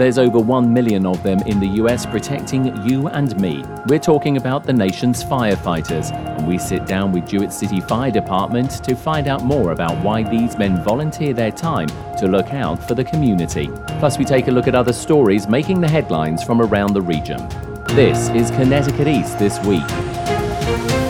There's 0.00 0.16
over 0.16 0.38
1 0.38 0.72
million 0.72 1.04
of 1.04 1.22
them 1.22 1.40
in 1.40 1.60
the 1.60 1.66
US 1.82 2.06
protecting 2.06 2.74
you 2.88 3.08
and 3.08 3.38
me. 3.38 3.62
We're 3.86 3.98
talking 3.98 4.38
about 4.38 4.64
the 4.64 4.72
nation's 4.72 5.22
firefighters, 5.22 6.10
and 6.10 6.48
we 6.48 6.56
sit 6.56 6.86
down 6.86 7.12
with 7.12 7.28
Jewett 7.28 7.52
City 7.52 7.82
Fire 7.82 8.10
Department 8.10 8.82
to 8.82 8.96
find 8.96 9.28
out 9.28 9.44
more 9.44 9.72
about 9.72 10.02
why 10.02 10.22
these 10.22 10.56
men 10.56 10.82
volunteer 10.82 11.34
their 11.34 11.50
time 11.50 11.88
to 12.16 12.26
look 12.28 12.54
out 12.54 12.82
for 12.88 12.94
the 12.94 13.04
community. 13.04 13.68
Plus, 13.98 14.16
we 14.16 14.24
take 14.24 14.48
a 14.48 14.50
look 14.50 14.68
at 14.68 14.74
other 14.74 14.94
stories 14.94 15.46
making 15.48 15.82
the 15.82 15.88
headlines 15.88 16.42
from 16.42 16.62
around 16.62 16.94
the 16.94 17.02
region. 17.02 17.46
This 17.88 18.30
is 18.30 18.50
Connecticut 18.52 19.06
East 19.06 19.38
This 19.38 19.62
Week. 19.66 21.09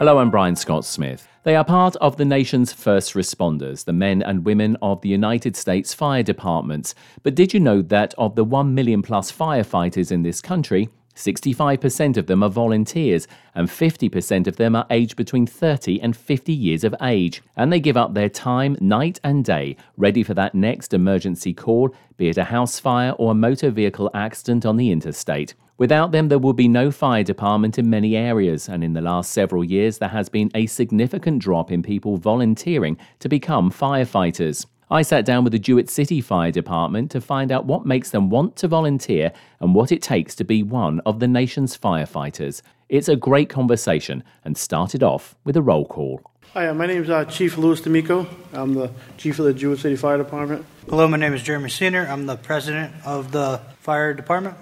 Hello, 0.00 0.16
I'm 0.16 0.30
Brian 0.30 0.56
Scott 0.56 0.86
Smith. 0.86 1.28
They 1.42 1.54
are 1.54 1.62
part 1.62 1.94
of 1.96 2.16
the 2.16 2.24
nation's 2.24 2.72
first 2.72 3.12
responders, 3.12 3.84
the 3.84 3.92
men 3.92 4.22
and 4.22 4.46
women 4.46 4.78
of 4.80 5.02
the 5.02 5.10
United 5.10 5.54
States 5.56 5.92
Fire 5.92 6.22
Departments. 6.22 6.94
But 7.22 7.34
did 7.34 7.52
you 7.52 7.60
know 7.60 7.82
that 7.82 8.14
of 8.16 8.34
the 8.34 8.42
1 8.42 8.74
million 8.74 9.02
plus 9.02 9.30
firefighters 9.30 10.10
in 10.10 10.22
this 10.22 10.40
country, 10.40 10.88
65% 11.16 12.16
of 12.16 12.28
them 12.28 12.42
are 12.42 12.48
volunteers, 12.48 13.28
and 13.54 13.68
50% 13.68 14.46
of 14.46 14.56
them 14.56 14.74
are 14.74 14.86
aged 14.88 15.16
between 15.16 15.46
30 15.46 16.00
and 16.00 16.16
50 16.16 16.50
years 16.50 16.82
of 16.82 16.94
age. 17.02 17.42
And 17.54 17.70
they 17.70 17.78
give 17.78 17.98
up 17.98 18.14
their 18.14 18.30
time 18.30 18.78
night 18.80 19.20
and 19.22 19.44
day, 19.44 19.76
ready 19.98 20.22
for 20.22 20.32
that 20.32 20.54
next 20.54 20.94
emergency 20.94 21.52
call, 21.52 21.94
be 22.16 22.30
it 22.30 22.38
a 22.38 22.44
house 22.44 22.78
fire 22.78 23.10
or 23.18 23.32
a 23.32 23.34
motor 23.34 23.70
vehicle 23.70 24.10
accident 24.14 24.64
on 24.64 24.78
the 24.78 24.92
interstate. 24.92 25.52
Without 25.80 26.12
them, 26.12 26.28
there 26.28 26.38
would 26.38 26.56
be 26.56 26.68
no 26.68 26.90
fire 26.90 27.24
department 27.24 27.78
in 27.78 27.88
many 27.88 28.14
areas, 28.14 28.68
and 28.68 28.84
in 28.84 28.92
the 28.92 29.00
last 29.00 29.32
several 29.32 29.64
years, 29.64 29.96
there 29.96 30.10
has 30.10 30.28
been 30.28 30.50
a 30.54 30.66
significant 30.66 31.40
drop 31.40 31.72
in 31.72 31.82
people 31.82 32.18
volunteering 32.18 32.98
to 33.18 33.30
become 33.30 33.72
firefighters. 33.72 34.66
I 34.90 35.00
sat 35.00 35.24
down 35.24 35.42
with 35.42 35.54
the 35.54 35.58
Jewett 35.58 35.88
City 35.88 36.20
Fire 36.20 36.50
Department 36.50 37.10
to 37.12 37.20
find 37.22 37.50
out 37.50 37.64
what 37.64 37.86
makes 37.86 38.10
them 38.10 38.28
want 38.28 38.56
to 38.56 38.68
volunteer 38.68 39.32
and 39.58 39.74
what 39.74 39.90
it 39.90 40.02
takes 40.02 40.34
to 40.34 40.44
be 40.44 40.62
one 40.62 41.00
of 41.06 41.18
the 41.18 41.26
nation's 41.26 41.78
firefighters. 41.78 42.60
It's 42.90 43.08
a 43.08 43.16
great 43.16 43.48
conversation 43.48 44.22
and 44.44 44.58
started 44.58 45.02
off 45.02 45.34
with 45.44 45.56
a 45.56 45.62
roll 45.62 45.86
call. 45.86 46.20
Hi, 46.52 46.68
uh, 46.68 46.74
my 46.74 46.84
name 46.84 47.04
is 47.04 47.08
uh, 47.08 47.24
Chief 47.24 47.56
Louis 47.56 47.80
D'Amico. 47.80 48.26
I'm 48.52 48.74
the 48.74 48.90
chief 49.16 49.38
of 49.38 49.46
the 49.46 49.54
Jewett 49.54 49.78
City 49.78 49.96
Fire 49.96 50.18
Department. 50.18 50.66
Hello, 50.90 51.08
my 51.08 51.16
name 51.16 51.32
is 51.32 51.42
Jeremy 51.42 51.70
Senior. 51.70 52.06
I'm 52.06 52.26
the 52.26 52.36
president 52.36 52.92
of 53.06 53.32
the 53.32 53.62
fire 53.78 54.12
department. 54.12 54.58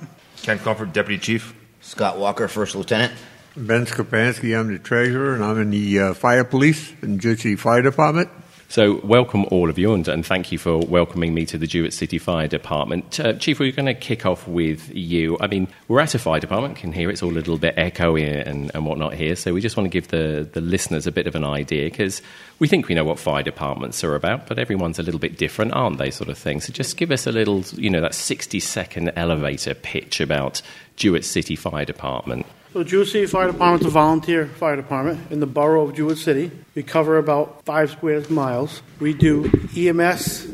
Ken 0.48 0.58
Comfort, 0.58 0.94
Deputy 0.94 1.20
Chief. 1.20 1.54
Scott 1.82 2.16
Walker, 2.16 2.48
First 2.48 2.74
Lieutenant. 2.74 3.12
Ben 3.54 3.84
Skapansky, 3.84 4.58
I'm 4.58 4.72
the 4.72 4.78
treasurer, 4.78 5.34
and 5.34 5.44
I'm 5.44 5.60
in 5.60 5.68
the 5.68 6.00
uh, 6.00 6.14
fire 6.14 6.42
police 6.42 6.90
and 7.02 7.20
Jersey 7.20 7.54
Fire 7.54 7.82
Department. 7.82 8.30
So, 8.70 9.00
welcome 9.02 9.46
all 9.46 9.70
of 9.70 9.78
you, 9.78 9.94
and, 9.94 10.06
and, 10.08 10.26
thank 10.26 10.52
you 10.52 10.58
for 10.58 10.76
welcoming 10.76 11.32
me 11.32 11.46
to 11.46 11.56
the 11.56 11.66
Jewett 11.66 11.94
City 11.94 12.18
Fire 12.18 12.46
Department. 12.46 13.18
Uh, 13.18 13.32
Chief, 13.32 13.58
we're 13.58 13.72
going 13.72 13.86
to 13.86 13.94
kick 13.94 14.26
off 14.26 14.46
with 14.46 14.94
you. 14.94 15.38
I 15.40 15.46
mean, 15.46 15.68
we're 15.88 16.00
at 16.00 16.14
a 16.14 16.18
fire 16.18 16.38
department, 16.38 16.76
can 16.76 16.92
hear 16.92 17.08
it's 17.08 17.22
all 17.22 17.30
a 17.30 17.32
little 17.32 17.56
bit 17.56 17.76
echoey 17.76 18.46
and, 18.46 18.70
and 18.74 18.84
whatnot 18.84 19.14
here, 19.14 19.36
so 19.36 19.54
we 19.54 19.62
just 19.62 19.78
want 19.78 19.86
to 19.86 19.90
give 19.90 20.08
the, 20.08 20.46
the 20.52 20.60
listeners 20.60 21.06
a 21.06 21.12
bit 21.12 21.26
of 21.26 21.34
an 21.34 21.44
idea 21.44 21.86
because 21.86 22.20
we 22.58 22.68
think 22.68 22.88
we 22.88 22.94
know 22.94 23.04
what 23.04 23.18
fire 23.18 23.42
departments 23.42 24.04
are 24.04 24.14
about, 24.14 24.46
but 24.46 24.58
everyone's 24.58 24.98
a 24.98 25.02
little 25.02 25.18
bit 25.18 25.38
different, 25.38 25.72
aren't 25.72 25.96
they, 25.96 26.10
sort 26.10 26.28
of 26.28 26.36
thing? 26.36 26.60
So, 26.60 26.70
just 26.70 26.98
give 26.98 27.10
us 27.10 27.26
a 27.26 27.32
little, 27.32 27.64
you 27.72 27.88
know, 27.88 28.02
that 28.02 28.14
60 28.14 28.60
second 28.60 29.12
elevator 29.16 29.72
pitch 29.72 30.20
about 30.20 30.60
Jewett 30.94 31.24
City 31.24 31.56
Fire 31.56 31.86
Department. 31.86 32.44
So, 32.78 32.84
Jewett 32.84 33.08
City 33.08 33.26
Fire 33.26 33.50
Department 33.50 33.80
is 33.80 33.86
a 33.88 33.90
volunteer 33.90 34.46
fire 34.46 34.76
department 34.76 35.32
in 35.32 35.40
the 35.40 35.48
borough 35.48 35.88
of 35.88 35.96
Jewett 35.96 36.16
City. 36.16 36.52
We 36.76 36.84
cover 36.84 37.18
about 37.18 37.64
five 37.64 37.90
square 37.90 38.22
miles. 38.30 38.82
We 39.00 39.14
do 39.14 39.50
EMS 39.76 40.46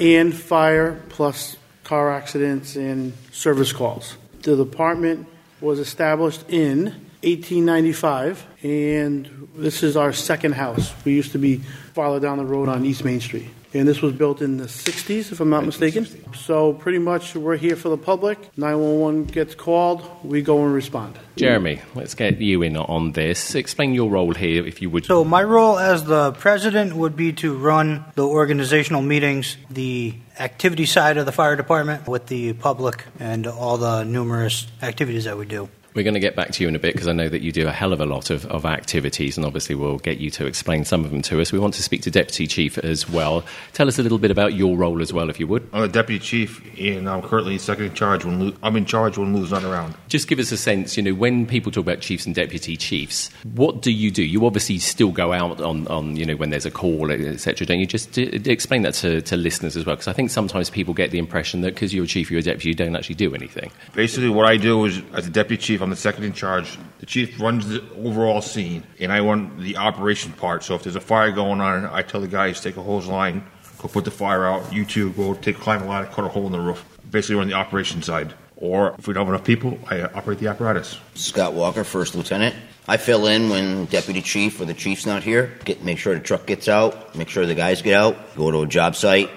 and 0.00 0.36
fire 0.36 1.00
plus 1.08 1.56
car 1.84 2.10
accidents 2.10 2.74
and 2.74 3.12
service 3.30 3.72
calls. 3.72 4.16
The 4.40 4.56
department 4.56 5.28
was 5.60 5.78
established 5.78 6.42
in 6.48 6.86
1895, 7.22 8.44
and 8.64 9.48
this 9.54 9.84
is 9.84 9.96
our 9.96 10.12
second 10.12 10.54
house. 10.54 10.92
We 11.04 11.12
used 11.12 11.30
to 11.30 11.38
be 11.38 11.58
farther 11.94 12.18
down 12.18 12.38
the 12.38 12.44
road 12.44 12.68
on 12.68 12.84
East 12.84 13.04
Main 13.04 13.20
Street. 13.20 13.46
And 13.74 13.88
this 13.88 14.02
was 14.02 14.12
built 14.12 14.42
in 14.42 14.58
the 14.58 14.66
60s, 14.66 15.32
if 15.32 15.40
I'm 15.40 15.48
not 15.48 15.64
mistaken. 15.64 16.06
So, 16.34 16.74
pretty 16.74 16.98
much, 16.98 17.34
we're 17.34 17.56
here 17.56 17.74
for 17.74 17.88
the 17.88 17.96
public. 17.96 18.38
911 18.58 19.24
gets 19.24 19.54
called, 19.54 20.02
we 20.22 20.42
go 20.42 20.62
and 20.64 20.74
respond. 20.74 21.18
Jeremy, 21.36 21.80
let's 21.94 22.14
get 22.14 22.38
you 22.38 22.62
in 22.62 22.76
on 22.76 23.12
this. 23.12 23.54
Explain 23.54 23.94
your 23.94 24.10
role 24.10 24.34
here, 24.34 24.66
if 24.66 24.82
you 24.82 24.90
would. 24.90 25.06
So, 25.06 25.24
my 25.24 25.42
role 25.42 25.78
as 25.78 26.04
the 26.04 26.32
president 26.32 26.94
would 26.94 27.16
be 27.16 27.32
to 27.34 27.56
run 27.56 28.04
the 28.14 28.26
organizational 28.26 29.00
meetings, 29.00 29.56
the 29.70 30.14
activity 30.38 30.84
side 30.84 31.16
of 31.16 31.24
the 31.24 31.32
fire 31.32 31.56
department 31.56 32.06
with 32.06 32.26
the 32.26 32.52
public, 32.52 33.04
and 33.18 33.46
all 33.46 33.78
the 33.78 34.04
numerous 34.04 34.66
activities 34.82 35.24
that 35.24 35.38
we 35.38 35.46
do. 35.46 35.70
We're 35.94 36.04
going 36.04 36.14
to 36.14 36.20
get 36.20 36.34
back 36.34 36.52
to 36.52 36.62
you 36.62 36.68
in 36.68 36.74
a 36.74 36.78
bit 36.78 36.94
because 36.94 37.06
I 37.06 37.12
know 37.12 37.28
that 37.28 37.42
you 37.42 37.52
do 37.52 37.68
a 37.68 37.72
hell 37.72 37.92
of 37.92 38.00
a 38.00 38.06
lot 38.06 38.30
of, 38.30 38.46
of 38.46 38.64
activities, 38.64 39.36
and 39.36 39.44
obviously 39.44 39.74
we'll 39.74 39.98
get 39.98 40.18
you 40.18 40.30
to 40.30 40.46
explain 40.46 40.86
some 40.86 41.04
of 41.04 41.10
them 41.10 41.20
to 41.22 41.40
us. 41.40 41.52
We 41.52 41.58
want 41.58 41.74
to 41.74 41.82
speak 41.82 42.00
to 42.02 42.10
Deputy 42.10 42.46
Chief 42.46 42.78
as 42.78 43.10
well. 43.10 43.44
Tell 43.74 43.88
us 43.88 43.98
a 43.98 44.02
little 44.02 44.18
bit 44.18 44.30
about 44.30 44.54
your 44.54 44.76
role 44.76 45.02
as 45.02 45.12
well, 45.12 45.28
if 45.28 45.38
you 45.38 45.46
would. 45.48 45.68
I'm 45.72 45.82
a 45.82 45.88
Deputy 45.88 46.24
Chief, 46.24 46.78
and 46.78 47.08
I'm 47.10 47.20
currently 47.20 47.58
second 47.58 47.86
in 47.86 47.94
charge 47.94 48.24
when 48.24 48.38
Lou, 48.38 48.56
I'm 48.62 48.76
in 48.76 48.86
charge 48.86 49.18
when 49.18 49.36
Lou's 49.36 49.50
not 49.50 49.64
around. 49.64 49.94
Just 50.08 50.28
give 50.28 50.38
us 50.38 50.50
a 50.50 50.56
sense, 50.56 50.96
you 50.96 51.02
know, 51.02 51.12
when 51.12 51.46
people 51.46 51.70
talk 51.70 51.82
about 51.82 52.00
chiefs 52.00 52.24
and 52.24 52.34
deputy 52.34 52.76
chiefs, 52.76 53.30
what 53.52 53.82
do 53.82 53.92
you 53.92 54.10
do? 54.10 54.22
You 54.22 54.46
obviously 54.46 54.78
still 54.78 55.12
go 55.12 55.32
out 55.34 55.60
on, 55.60 55.86
on 55.88 56.16
you 56.16 56.24
know, 56.24 56.36
when 56.36 56.48
there's 56.48 56.66
a 56.66 56.70
call, 56.70 57.10
etc. 57.10 57.66
Don't 57.66 57.80
you? 57.80 57.86
Just 57.86 58.18
uh, 58.18 58.22
explain 58.46 58.80
that 58.82 58.94
to, 58.94 59.20
to 59.20 59.36
listeners 59.36 59.76
as 59.76 59.84
well, 59.84 59.96
because 59.96 60.08
I 60.08 60.14
think 60.14 60.30
sometimes 60.30 60.70
people 60.70 60.94
get 60.94 61.10
the 61.10 61.18
impression 61.18 61.60
that 61.60 61.74
because 61.74 61.92
you're 61.92 62.04
a 62.04 62.08
chief, 62.08 62.30
you're 62.30 62.40
a 62.40 62.42
deputy, 62.42 62.70
you 62.70 62.74
don't 62.74 62.96
actually 62.96 63.16
do 63.16 63.34
anything. 63.34 63.70
Basically, 63.92 64.30
what 64.30 64.46
I 64.46 64.56
do 64.56 64.86
is, 64.86 65.02
as 65.12 65.26
a 65.26 65.30
deputy 65.30 65.62
chief, 65.62 65.81
I'm 65.82 65.90
the 65.90 65.96
second 65.96 66.24
in 66.24 66.32
charge. 66.32 66.78
The 67.00 67.06
chief 67.06 67.40
runs 67.40 67.68
the 67.68 67.82
overall 67.96 68.40
scene, 68.40 68.84
and 69.00 69.12
I 69.12 69.20
run 69.20 69.62
the 69.62 69.76
operation 69.76 70.32
part. 70.32 70.64
So 70.64 70.74
if 70.74 70.82
there's 70.82 70.96
a 70.96 71.00
fire 71.00 71.32
going 71.32 71.60
on, 71.60 71.86
I 71.86 72.02
tell 72.02 72.20
the 72.20 72.28
guys 72.28 72.60
take 72.60 72.76
a 72.76 72.82
hose 72.82 73.06
line, 73.06 73.44
go 73.78 73.88
put 73.88 74.04
the 74.04 74.10
fire 74.10 74.46
out. 74.46 74.72
You 74.72 74.84
two 74.84 75.12
go 75.12 75.34
take 75.34 75.56
climb 75.56 75.82
a 75.82 75.86
ladder, 75.86 76.06
cut 76.06 76.24
a 76.24 76.28
hole 76.28 76.46
in 76.46 76.52
the 76.52 76.60
roof. 76.60 76.84
Basically, 77.10 77.36
run 77.36 77.48
the 77.48 77.54
operation 77.54 78.02
side. 78.02 78.34
Or 78.56 78.94
if 78.96 79.08
we 79.08 79.14
don't 79.14 79.26
have 79.26 79.34
enough 79.34 79.44
people, 79.44 79.78
I 79.90 80.02
uh, 80.02 80.08
operate 80.14 80.38
the 80.38 80.46
apparatus. 80.46 80.96
Scott 81.14 81.52
Walker, 81.52 81.82
first 81.82 82.14
lieutenant. 82.14 82.54
I 82.86 82.96
fill 82.96 83.26
in 83.26 83.48
when 83.48 83.86
deputy 83.86 84.22
chief 84.22 84.60
or 84.60 84.64
the 84.64 84.74
chief's 84.74 85.04
not 85.04 85.24
here. 85.24 85.52
Get 85.64 85.82
make 85.82 85.98
sure 85.98 86.14
the 86.14 86.20
truck 86.20 86.46
gets 86.46 86.68
out, 86.68 87.14
make 87.16 87.28
sure 87.28 87.44
the 87.44 87.56
guys 87.56 87.82
get 87.82 87.94
out. 87.94 88.36
Go 88.36 88.50
to 88.50 88.62
a 88.62 88.66
job 88.66 88.94
site. 88.94 89.30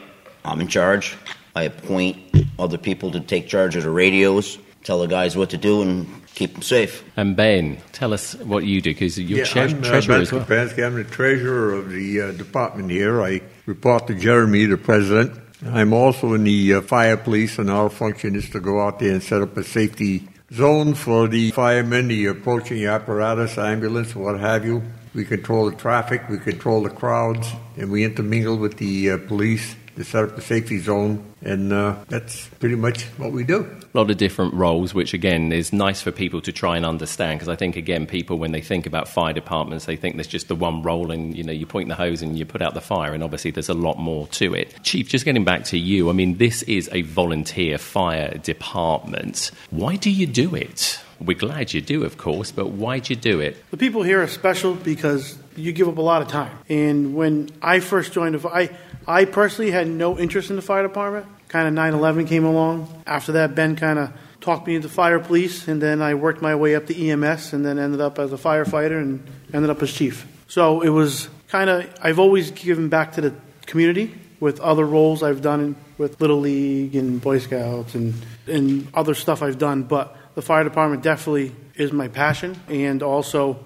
I'm 0.43 0.61
in 0.61 0.67
charge. 0.67 1.17
I 1.55 1.63
appoint 1.63 2.17
other 2.59 2.77
people 2.77 3.11
to 3.11 3.19
take 3.19 3.47
charge 3.47 3.75
of 3.75 3.83
the 3.83 3.89
radios, 3.89 4.59
tell 4.83 4.99
the 4.99 5.07
guys 5.07 5.35
what 5.35 5.51
to 5.51 5.57
do, 5.57 5.81
and 5.81 6.24
keep 6.35 6.53
them 6.53 6.61
safe. 6.61 7.03
And 7.17 7.35
Ben, 7.35 7.77
tell 7.93 8.13
us 8.13 8.35
what 8.35 8.65
you 8.65 8.81
do 8.81 8.91
because 8.91 9.17
you're 9.17 9.39
yeah, 9.39 9.45
tre- 9.45 9.61
I'm, 9.63 9.79
uh, 9.79 9.87
treasurer 9.87 10.15
ben 10.15 10.21
as 10.21 10.31
well. 10.31 10.45
Skapansky. 10.45 10.85
I'm 10.85 10.95
the 10.95 11.03
treasurer 11.03 11.73
of 11.73 11.89
the 11.89 12.21
uh, 12.21 12.31
department 12.33 12.91
here. 12.91 13.21
I 13.23 13.41
report 13.65 14.07
to 14.07 14.15
Jeremy, 14.15 14.65
the 14.65 14.77
president. 14.77 15.39
I'm 15.65 15.93
also 15.93 16.33
in 16.33 16.43
the 16.43 16.75
uh, 16.75 16.81
fire 16.81 17.17
police, 17.17 17.57
and 17.57 17.71
our 17.71 17.89
function 17.89 18.35
is 18.35 18.49
to 18.51 18.59
go 18.59 18.81
out 18.81 18.99
there 18.99 19.13
and 19.13 19.23
set 19.23 19.41
up 19.41 19.57
a 19.57 19.63
safety 19.63 20.27
zone 20.53 20.93
for 20.93 21.27
the 21.27 21.51
firemen, 21.51 22.09
the 22.09 22.27
approaching 22.27 22.85
apparatus, 22.85 23.57
ambulance, 23.57 24.15
what 24.15 24.39
have 24.39 24.65
you. 24.65 24.83
We 25.15 25.23
control 25.23 25.71
the 25.71 25.77
traffic, 25.77 26.27
we 26.29 26.37
control 26.37 26.83
the 26.83 26.89
crowds, 26.89 27.51
and 27.77 27.89
we 27.89 28.03
intermingle 28.03 28.57
with 28.57 28.77
the 28.77 29.11
uh, 29.11 29.17
police 29.27 29.75
to 29.95 30.03
set 30.03 30.23
up 30.23 30.35
the 30.35 30.41
safety 30.41 30.79
zone, 30.79 31.23
and 31.41 31.71
uh, 31.71 31.95
that's 32.07 32.47
pretty 32.59 32.75
much 32.75 33.03
what 33.17 33.31
we 33.31 33.43
do. 33.43 33.61
A 33.93 33.97
lot 33.97 34.09
of 34.09 34.17
different 34.17 34.53
roles, 34.53 34.93
which 34.93 35.13
again 35.13 35.51
is 35.51 35.71
nice 35.71 36.01
for 36.01 36.11
people 36.11 36.41
to 36.41 36.51
try 36.51 36.75
and 36.77 36.85
understand. 36.85 37.39
Because 37.39 37.49
I 37.49 37.55
think 37.55 37.75
again, 37.75 38.05
people 38.05 38.37
when 38.37 38.51
they 38.51 38.61
think 38.61 38.85
about 38.85 39.07
fire 39.07 39.33
departments, 39.33 39.85
they 39.85 39.95
think 39.95 40.15
there's 40.15 40.27
just 40.27 40.47
the 40.47 40.55
one 40.55 40.81
role, 40.81 41.11
and 41.11 41.35
you 41.35 41.43
know, 41.43 41.53
you 41.53 41.65
point 41.65 41.89
the 41.89 41.95
hose 41.95 42.21
and 42.21 42.37
you 42.37 42.45
put 42.45 42.61
out 42.61 42.73
the 42.73 42.81
fire, 42.81 43.13
and 43.13 43.23
obviously 43.23 43.51
there's 43.51 43.69
a 43.69 43.73
lot 43.73 43.97
more 43.97 44.27
to 44.27 44.53
it. 44.53 44.75
Chief, 44.83 45.07
just 45.07 45.25
getting 45.25 45.45
back 45.45 45.63
to 45.65 45.77
you, 45.77 46.09
I 46.09 46.13
mean, 46.13 46.37
this 46.37 46.63
is 46.63 46.89
a 46.91 47.01
volunteer 47.03 47.77
fire 47.77 48.37
department. 48.37 49.51
Why 49.69 49.95
do 49.95 50.09
you 50.11 50.27
do 50.27 50.55
it? 50.55 50.99
We're 51.19 51.37
glad 51.37 51.73
you 51.73 51.81
do, 51.81 52.03
of 52.03 52.17
course, 52.17 52.51
but 52.51 52.67
why'd 52.67 53.09
you 53.09 53.15
do 53.15 53.39
it? 53.39 53.57
The 53.71 53.77
people 53.77 54.03
here 54.03 54.21
are 54.21 54.27
special 54.27 54.75
because 54.75 55.37
you 55.55 55.71
give 55.71 55.87
up 55.87 55.97
a 55.97 56.01
lot 56.01 56.21
of 56.21 56.27
time. 56.27 56.57
And 56.69 57.15
when 57.15 57.49
I 57.61 57.79
first 57.79 58.13
joined 58.13 58.39
I, 58.45 58.69
I 59.07 59.25
personally 59.25 59.71
had 59.71 59.87
no 59.87 60.17
interest 60.19 60.49
in 60.49 60.55
the 60.55 60.61
fire 60.61 60.83
department. 60.83 61.27
Kind 61.47 61.67
of 61.67 61.73
9 61.73 61.93
11 61.93 62.27
came 62.27 62.43
along. 62.43 63.03
After 63.07 63.33
that, 63.33 63.55
Ben 63.55 63.75
kind 63.75 63.99
of 63.99 64.11
talked 64.41 64.67
me 64.67 64.75
into 64.75 64.89
fire 64.89 65.19
police, 65.19 65.67
and 65.67 65.81
then 65.81 66.01
I 66.01 66.15
worked 66.15 66.41
my 66.41 66.55
way 66.55 66.75
up 66.75 66.87
to 66.87 66.95
EMS, 67.09 67.53
and 67.53 67.65
then 67.65 67.79
ended 67.79 68.01
up 68.01 68.19
as 68.19 68.33
a 68.33 68.37
firefighter 68.37 68.99
and 68.99 69.25
ended 69.53 69.69
up 69.69 69.81
as 69.81 69.91
chief. 69.91 70.27
So 70.47 70.81
it 70.81 70.89
was 70.89 71.29
kind 71.47 71.69
of, 71.69 71.87
I've 72.01 72.19
always 72.19 72.51
given 72.51 72.89
back 72.89 73.13
to 73.13 73.21
the 73.21 73.33
community 73.65 74.13
with 74.39 74.59
other 74.59 74.85
roles 74.85 75.23
I've 75.23 75.41
done 75.41 75.75
with 75.97 76.19
Little 76.19 76.39
League 76.39 76.95
and 76.95 77.21
Boy 77.21 77.39
Scouts 77.39 77.95
and, 77.95 78.13
and 78.47 78.87
other 78.93 79.15
stuff 79.15 79.41
I've 79.41 79.57
done, 79.57 79.83
but 79.83 80.15
the 80.35 80.41
fire 80.41 80.63
department 80.63 81.01
definitely 81.01 81.55
is 81.75 81.91
my 81.91 82.07
passion, 82.07 82.59
and 82.67 83.01
also 83.01 83.59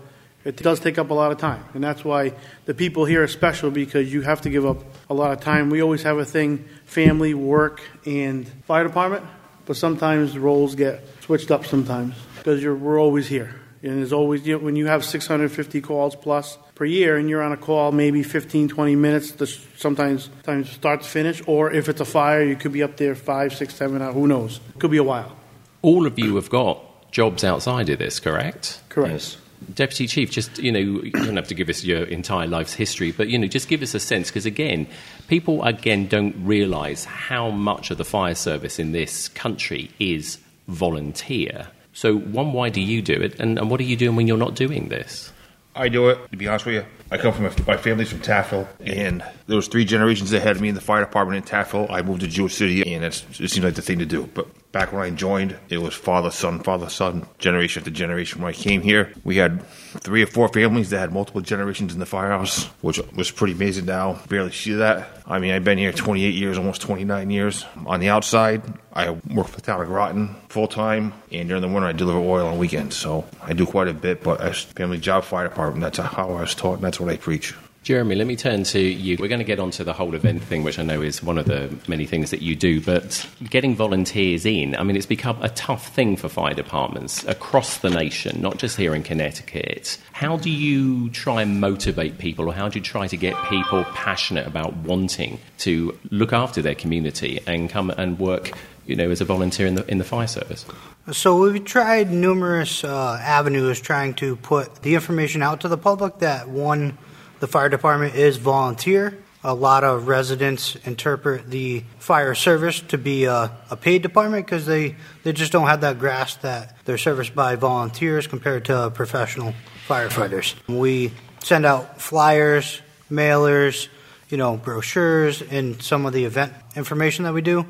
it 0.46 0.56
does 0.56 0.80
take 0.80 0.98
up 0.98 1.10
a 1.10 1.14
lot 1.14 1.32
of 1.32 1.38
time. 1.38 1.64
And 1.74 1.84
that's 1.84 2.06
why 2.06 2.34
the 2.66 2.74
people 2.74 3.06
here 3.06 3.24
are 3.24 3.28
special 3.28 3.72
because 3.72 4.12
you 4.12 4.22
have 4.22 4.42
to 4.42 4.50
give 4.50 4.66
up 4.66 4.84
a 5.10 5.14
lot 5.14 5.32
of 5.32 5.42
time. 5.42 5.70
We 5.70 5.82
always 5.82 6.04
have 6.04 6.18
a 6.18 6.26
thing 6.26 6.66
family, 6.86 7.34
work, 7.34 7.82
and 8.06 8.48
fire 8.64 8.84
department, 8.84 9.26
but 9.66 9.76
sometimes 9.76 10.38
roles 10.38 10.76
get 10.76 11.04
switched 11.22 11.52
up 11.52 11.66
sometimes 11.66 12.16
because 12.38 12.64
we're 12.64 13.00
always 13.00 13.28
here. 13.28 13.56
And 13.82 14.00
there's 14.00 14.12
always, 14.12 14.46
you 14.46 14.58
know, 14.58 14.64
when 14.64 14.76
you 14.76 14.88
have 14.88 15.06
650 15.06 15.82
calls 15.82 16.16
plus 16.16 16.58
per 16.76 16.84
year 16.84 17.16
and 17.16 17.30
you're 17.30 17.42
on 17.42 17.54
a 17.54 17.58
call 17.58 17.94
maybe 17.94 18.24
15, 18.24 18.68
20 18.68 18.96
minutes, 18.96 19.32
to 19.32 19.48
sometimes, 19.48 20.30
sometimes 20.44 20.70
start 20.70 21.02
to 21.02 21.08
finish, 21.08 21.42
or 21.48 21.72
if 21.72 21.88
it's 21.88 22.02
a 22.02 22.06
fire, 22.06 22.44
you 22.44 22.58
could 22.58 22.74
be 22.74 22.84
up 22.84 22.98
there 22.98 23.16
five, 23.16 23.54
six, 23.54 23.74
seven 23.76 24.02
hours, 24.02 24.16
who 24.16 24.28
knows? 24.28 24.60
It 24.76 24.80
Could 24.80 24.92
be 24.92 24.98
a 24.98 25.04
while. 25.04 25.39
All 25.82 26.06
of 26.06 26.20
you 26.20 26.36
have 26.36 26.50
got 26.50 27.12
jobs 27.12 27.44
outside 27.44 27.90
of 27.90 28.00
this, 28.00 28.20
correct? 28.20 28.82
Correct. 28.90 29.12
Yes. 29.12 29.38
Deputy 29.74 30.08
Chief, 30.08 30.32
just 30.32 30.58
you 30.58 30.72
know, 30.72 30.80
you 30.80 31.12
don't 31.12 31.36
have 31.36 31.48
to 31.50 31.54
give 31.54 31.70
us 31.70 31.84
your 31.84 32.04
entire 32.04 32.48
life's 32.48 32.74
history, 32.74 33.12
but 33.12 33.28
you 33.28 33.38
know, 33.38 33.48
just 33.48 33.68
give 33.68 33.82
us 33.82 33.94
a 33.94 34.00
sense 34.00 34.30
because 34.30 34.46
again, 34.46 34.88
people 35.28 35.64
again 35.64 36.08
don't 36.08 36.36
realise 36.46 37.04
how 37.04 37.50
much 37.50 37.92
of 37.92 37.98
the 37.98 38.06
fire 38.06 38.36
service 38.36 38.80
in 38.80 38.94
this 38.94 39.28
country 39.30 39.92
is 40.00 40.38
volunteer. 40.68 41.68
So, 41.92 42.18
one, 42.18 42.54
why 42.54 42.70
do 42.70 42.80
you 42.80 43.02
do 43.02 43.14
it, 43.14 43.40
and, 43.40 43.60
and 43.60 43.70
what 43.70 43.80
are 43.82 43.84
you 43.84 43.98
doing 43.98 44.16
when 44.16 44.28
you're 44.28 44.38
not 44.38 44.56
doing 44.56 44.88
this? 44.88 45.34
I 45.76 45.90
do 45.90 46.10
it. 46.10 46.32
To 46.32 46.38
be 46.38 46.48
honest 46.48 46.66
with 46.66 46.76
you, 46.76 46.86
I 47.12 47.18
come 47.18 47.34
from 47.34 47.46
a, 47.46 47.52
my 47.68 47.78
family's 47.78 48.10
from 48.10 48.20
Taftville, 48.20 48.68
and 48.80 49.24
there 49.48 49.56
was 49.56 49.68
three 49.68 49.86
generations 49.86 50.32
ahead 50.32 50.56
of 50.56 50.62
me 50.62 50.70
in 50.70 50.76
the 50.76 50.82
fire 50.82 51.04
department 51.04 51.38
in 51.38 51.44
Taftville. 51.44 51.90
I 51.90 52.02
moved 52.02 52.22
to 52.22 52.28
Jewett 52.28 52.54
City, 52.54 52.94
and 52.94 53.04
it's, 53.04 53.26
it 53.40 53.50
seemed 53.50 53.66
like 53.66 53.76
the 53.76 53.82
thing 53.82 54.00
to 54.00 54.06
do. 54.06 54.30
But 54.34 54.48
back 54.72 54.94
when 54.94 55.02
I 55.02 55.10
joined, 55.10 55.58
it 55.70 55.78
was 55.78 55.94
father 55.94 56.32
son, 56.32 56.60
father 56.60 56.90
son, 56.90 57.28
generation 57.40 57.82
after 57.82 57.92
generation. 57.92 58.42
When 58.42 58.50
I 58.50 58.54
came 58.54 58.82
here, 58.82 59.14
we 59.24 59.38
had 59.38 59.66
three 59.68 60.24
or 60.24 60.28
four 60.28 60.48
families 60.50 60.90
that 60.92 61.00
had 61.00 61.12
multiple 61.12 61.42
generations 61.42 61.94
in 61.94 62.00
the 62.00 62.06
firehouse, 62.06 62.66
which 62.82 63.00
was 63.16 63.32
pretty 63.32 63.54
amazing. 63.54 63.86
Now 63.86 64.20
barely 64.30 64.52
see 64.52 64.74
that. 64.74 65.10
I 65.26 65.40
mean, 65.40 65.52
I've 65.52 65.64
been 65.64 65.78
here 65.78 65.92
28 65.92 66.34
years, 66.34 66.58
almost 66.58 66.82
29 66.82 67.30
years. 67.30 67.66
On 67.86 68.00
the 68.00 68.10
outside, 68.10 68.62
I 68.94 69.12
work 69.12 69.48
for 69.48 69.56
the 69.56 69.62
town 69.62 69.82
of 69.82 69.88
Groton 69.88 70.36
full 70.50 70.68
time, 70.68 71.14
and 71.32 71.48
during 71.48 71.62
the 71.62 71.68
winter, 71.68 71.88
I 71.88 71.92
deliver 71.92 72.20
oil 72.20 72.48
on 72.48 72.58
weekends. 72.58 72.96
So 72.96 73.26
I 73.42 73.54
do 73.54 73.66
quite 73.66 73.88
a 73.88 73.94
bit. 73.94 74.24
But 74.24 74.42
as 74.42 74.62
family 74.62 74.98
job 74.98 75.24
fire 75.24 75.48
department, 75.48 75.82
that's 75.82 75.98
how 75.98 76.30
I 76.30 76.42
was 76.42 76.56
taught, 76.56 76.76
and 76.76 76.84
that's 76.84 77.00
what 77.00 77.10
I 77.10 77.18
preach. 77.18 77.54
Jeremy, 77.82 78.16
let 78.16 78.28
me 78.28 78.36
turn 78.36 78.64
to 78.66 78.80
you. 78.80 79.16
We're 79.20 79.30
going 79.30 79.40
to 79.40 79.46
get 79.46 79.60
onto 79.60 79.84
the 79.84 79.94
whole 79.94 80.14
event 80.14 80.44
thing, 80.44 80.64
which 80.64 80.78
I 80.78 80.84
know 80.84 81.02
is 81.02 81.24
one 81.24 81.38
of 81.38 81.46
the 81.46 81.74
many 81.88 82.06
things 82.06 82.30
that 82.32 82.42
you 82.42 82.56
do, 82.56 82.82
but 82.82 83.28
getting 83.50 83.76
volunteers 83.76 84.46
in, 84.46 84.76
I 84.76 84.84
mean, 84.84 84.96
it's 84.96 85.06
become 85.06 85.42
a 85.42 85.50
tough 85.50 85.88
thing 85.96 86.18
for 86.18 86.28
fire 86.28 86.54
departments 86.54 87.24
across 87.24 87.78
the 87.78 87.90
nation, 87.90 88.42
not 88.42 88.58
just 88.58 88.76
here 88.76 88.94
in 88.94 89.02
Connecticut. 89.02 89.98
How 90.12 90.38
do 90.38 90.50
you 90.50 91.10
try 91.12 91.42
and 91.42 91.62
motivate 91.62 92.18
people, 92.18 92.50
or 92.50 92.54
how 92.54 92.68
do 92.68 92.80
you 92.80 92.84
try 92.84 93.08
to 93.08 93.18
get 93.18 93.36
people 93.46 93.86
passionate 93.86 94.46
about 94.46 94.76
wanting 94.78 95.40
to 95.60 95.98
look 96.12 96.34
after 96.34 96.62
their 96.62 96.76
community 96.76 97.40
and 97.48 97.70
come 97.70 97.90
and 97.92 98.20
work, 98.20 98.52
you 98.86 98.96
know, 98.96 99.10
as 99.10 99.22
a 99.22 99.26
volunteer 99.26 99.66
in 99.66 99.76
the, 99.76 99.90
in 99.90 100.00
the 100.00 100.04
fire 100.04 100.28
service? 100.28 100.66
So 101.12 101.40
we've 101.40 101.64
tried 101.64 102.12
numerous 102.12 102.84
uh, 102.84 103.18
avenues 103.20 103.80
trying 103.80 104.14
to 104.16 104.36
put 104.36 104.84
the 104.84 104.96
information 104.96 105.42
out 105.42 105.62
to 105.62 105.70
the 105.70 105.78
public 105.78 106.20
that 106.20 106.50
one, 106.50 106.98
the 107.40 107.48
fire 107.48 107.70
department 107.70 108.16
is 108.16 108.38
volunteer. 108.38 109.18
A 109.44 109.54
lot 109.54 109.86
of 109.86 110.08
residents 110.08 110.76
interpret 110.84 111.50
the 111.50 111.84
fire 111.98 112.36
service 112.36 112.82
to 112.82 112.98
be 112.98 113.24
a, 113.24 113.52
a 113.70 113.78
paid 113.78 114.02
department 114.02 114.46
because 114.46 114.66
they, 114.66 114.98
they 115.24 115.32
just 115.32 115.54
don't 115.54 115.68
have 115.68 115.82
that 115.82 115.98
grasp 115.98 116.42
that 116.42 116.76
they're 116.84 116.98
serviced 116.98 117.34
by 117.34 117.56
volunteers 117.56 118.28
compared 118.28 118.66
to 118.66 118.92
professional 118.94 119.54
firefighters. 119.88 120.56
We 120.68 121.14
send 121.42 121.66
out 121.66 122.02
flyers, 122.02 122.82
mailers, 123.10 123.88
you 124.30 124.38
know, 124.38 124.58
brochures, 124.58 125.42
and 125.42 125.82
some 125.82 126.06
of 126.06 126.12
the 126.12 126.26
event 126.26 126.54
information 126.76 127.24
that 127.24 127.34
we 127.34 127.42
do. 127.42 127.66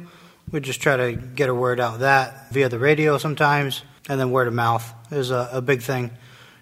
We 0.51 0.60
just 0.62 0.81
try 0.81 0.98
to 0.98 1.13
get 1.13 1.50
a 1.50 1.54
word 1.56 1.80
out 1.80 2.00
that 2.00 2.51
via 2.51 2.69
the 2.69 2.80
radio 2.80 3.19
sometimes, 3.19 3.83
and 4.10 4.19
then 4.19 4.31
word 4.31 4.48
of 4.48 4.56
mouth 4.56 4.92
is 5.12 5.30
a, 5.30 5.50
a 5.54 5.62
big 5.62 5.83
thing. 5.83 6.10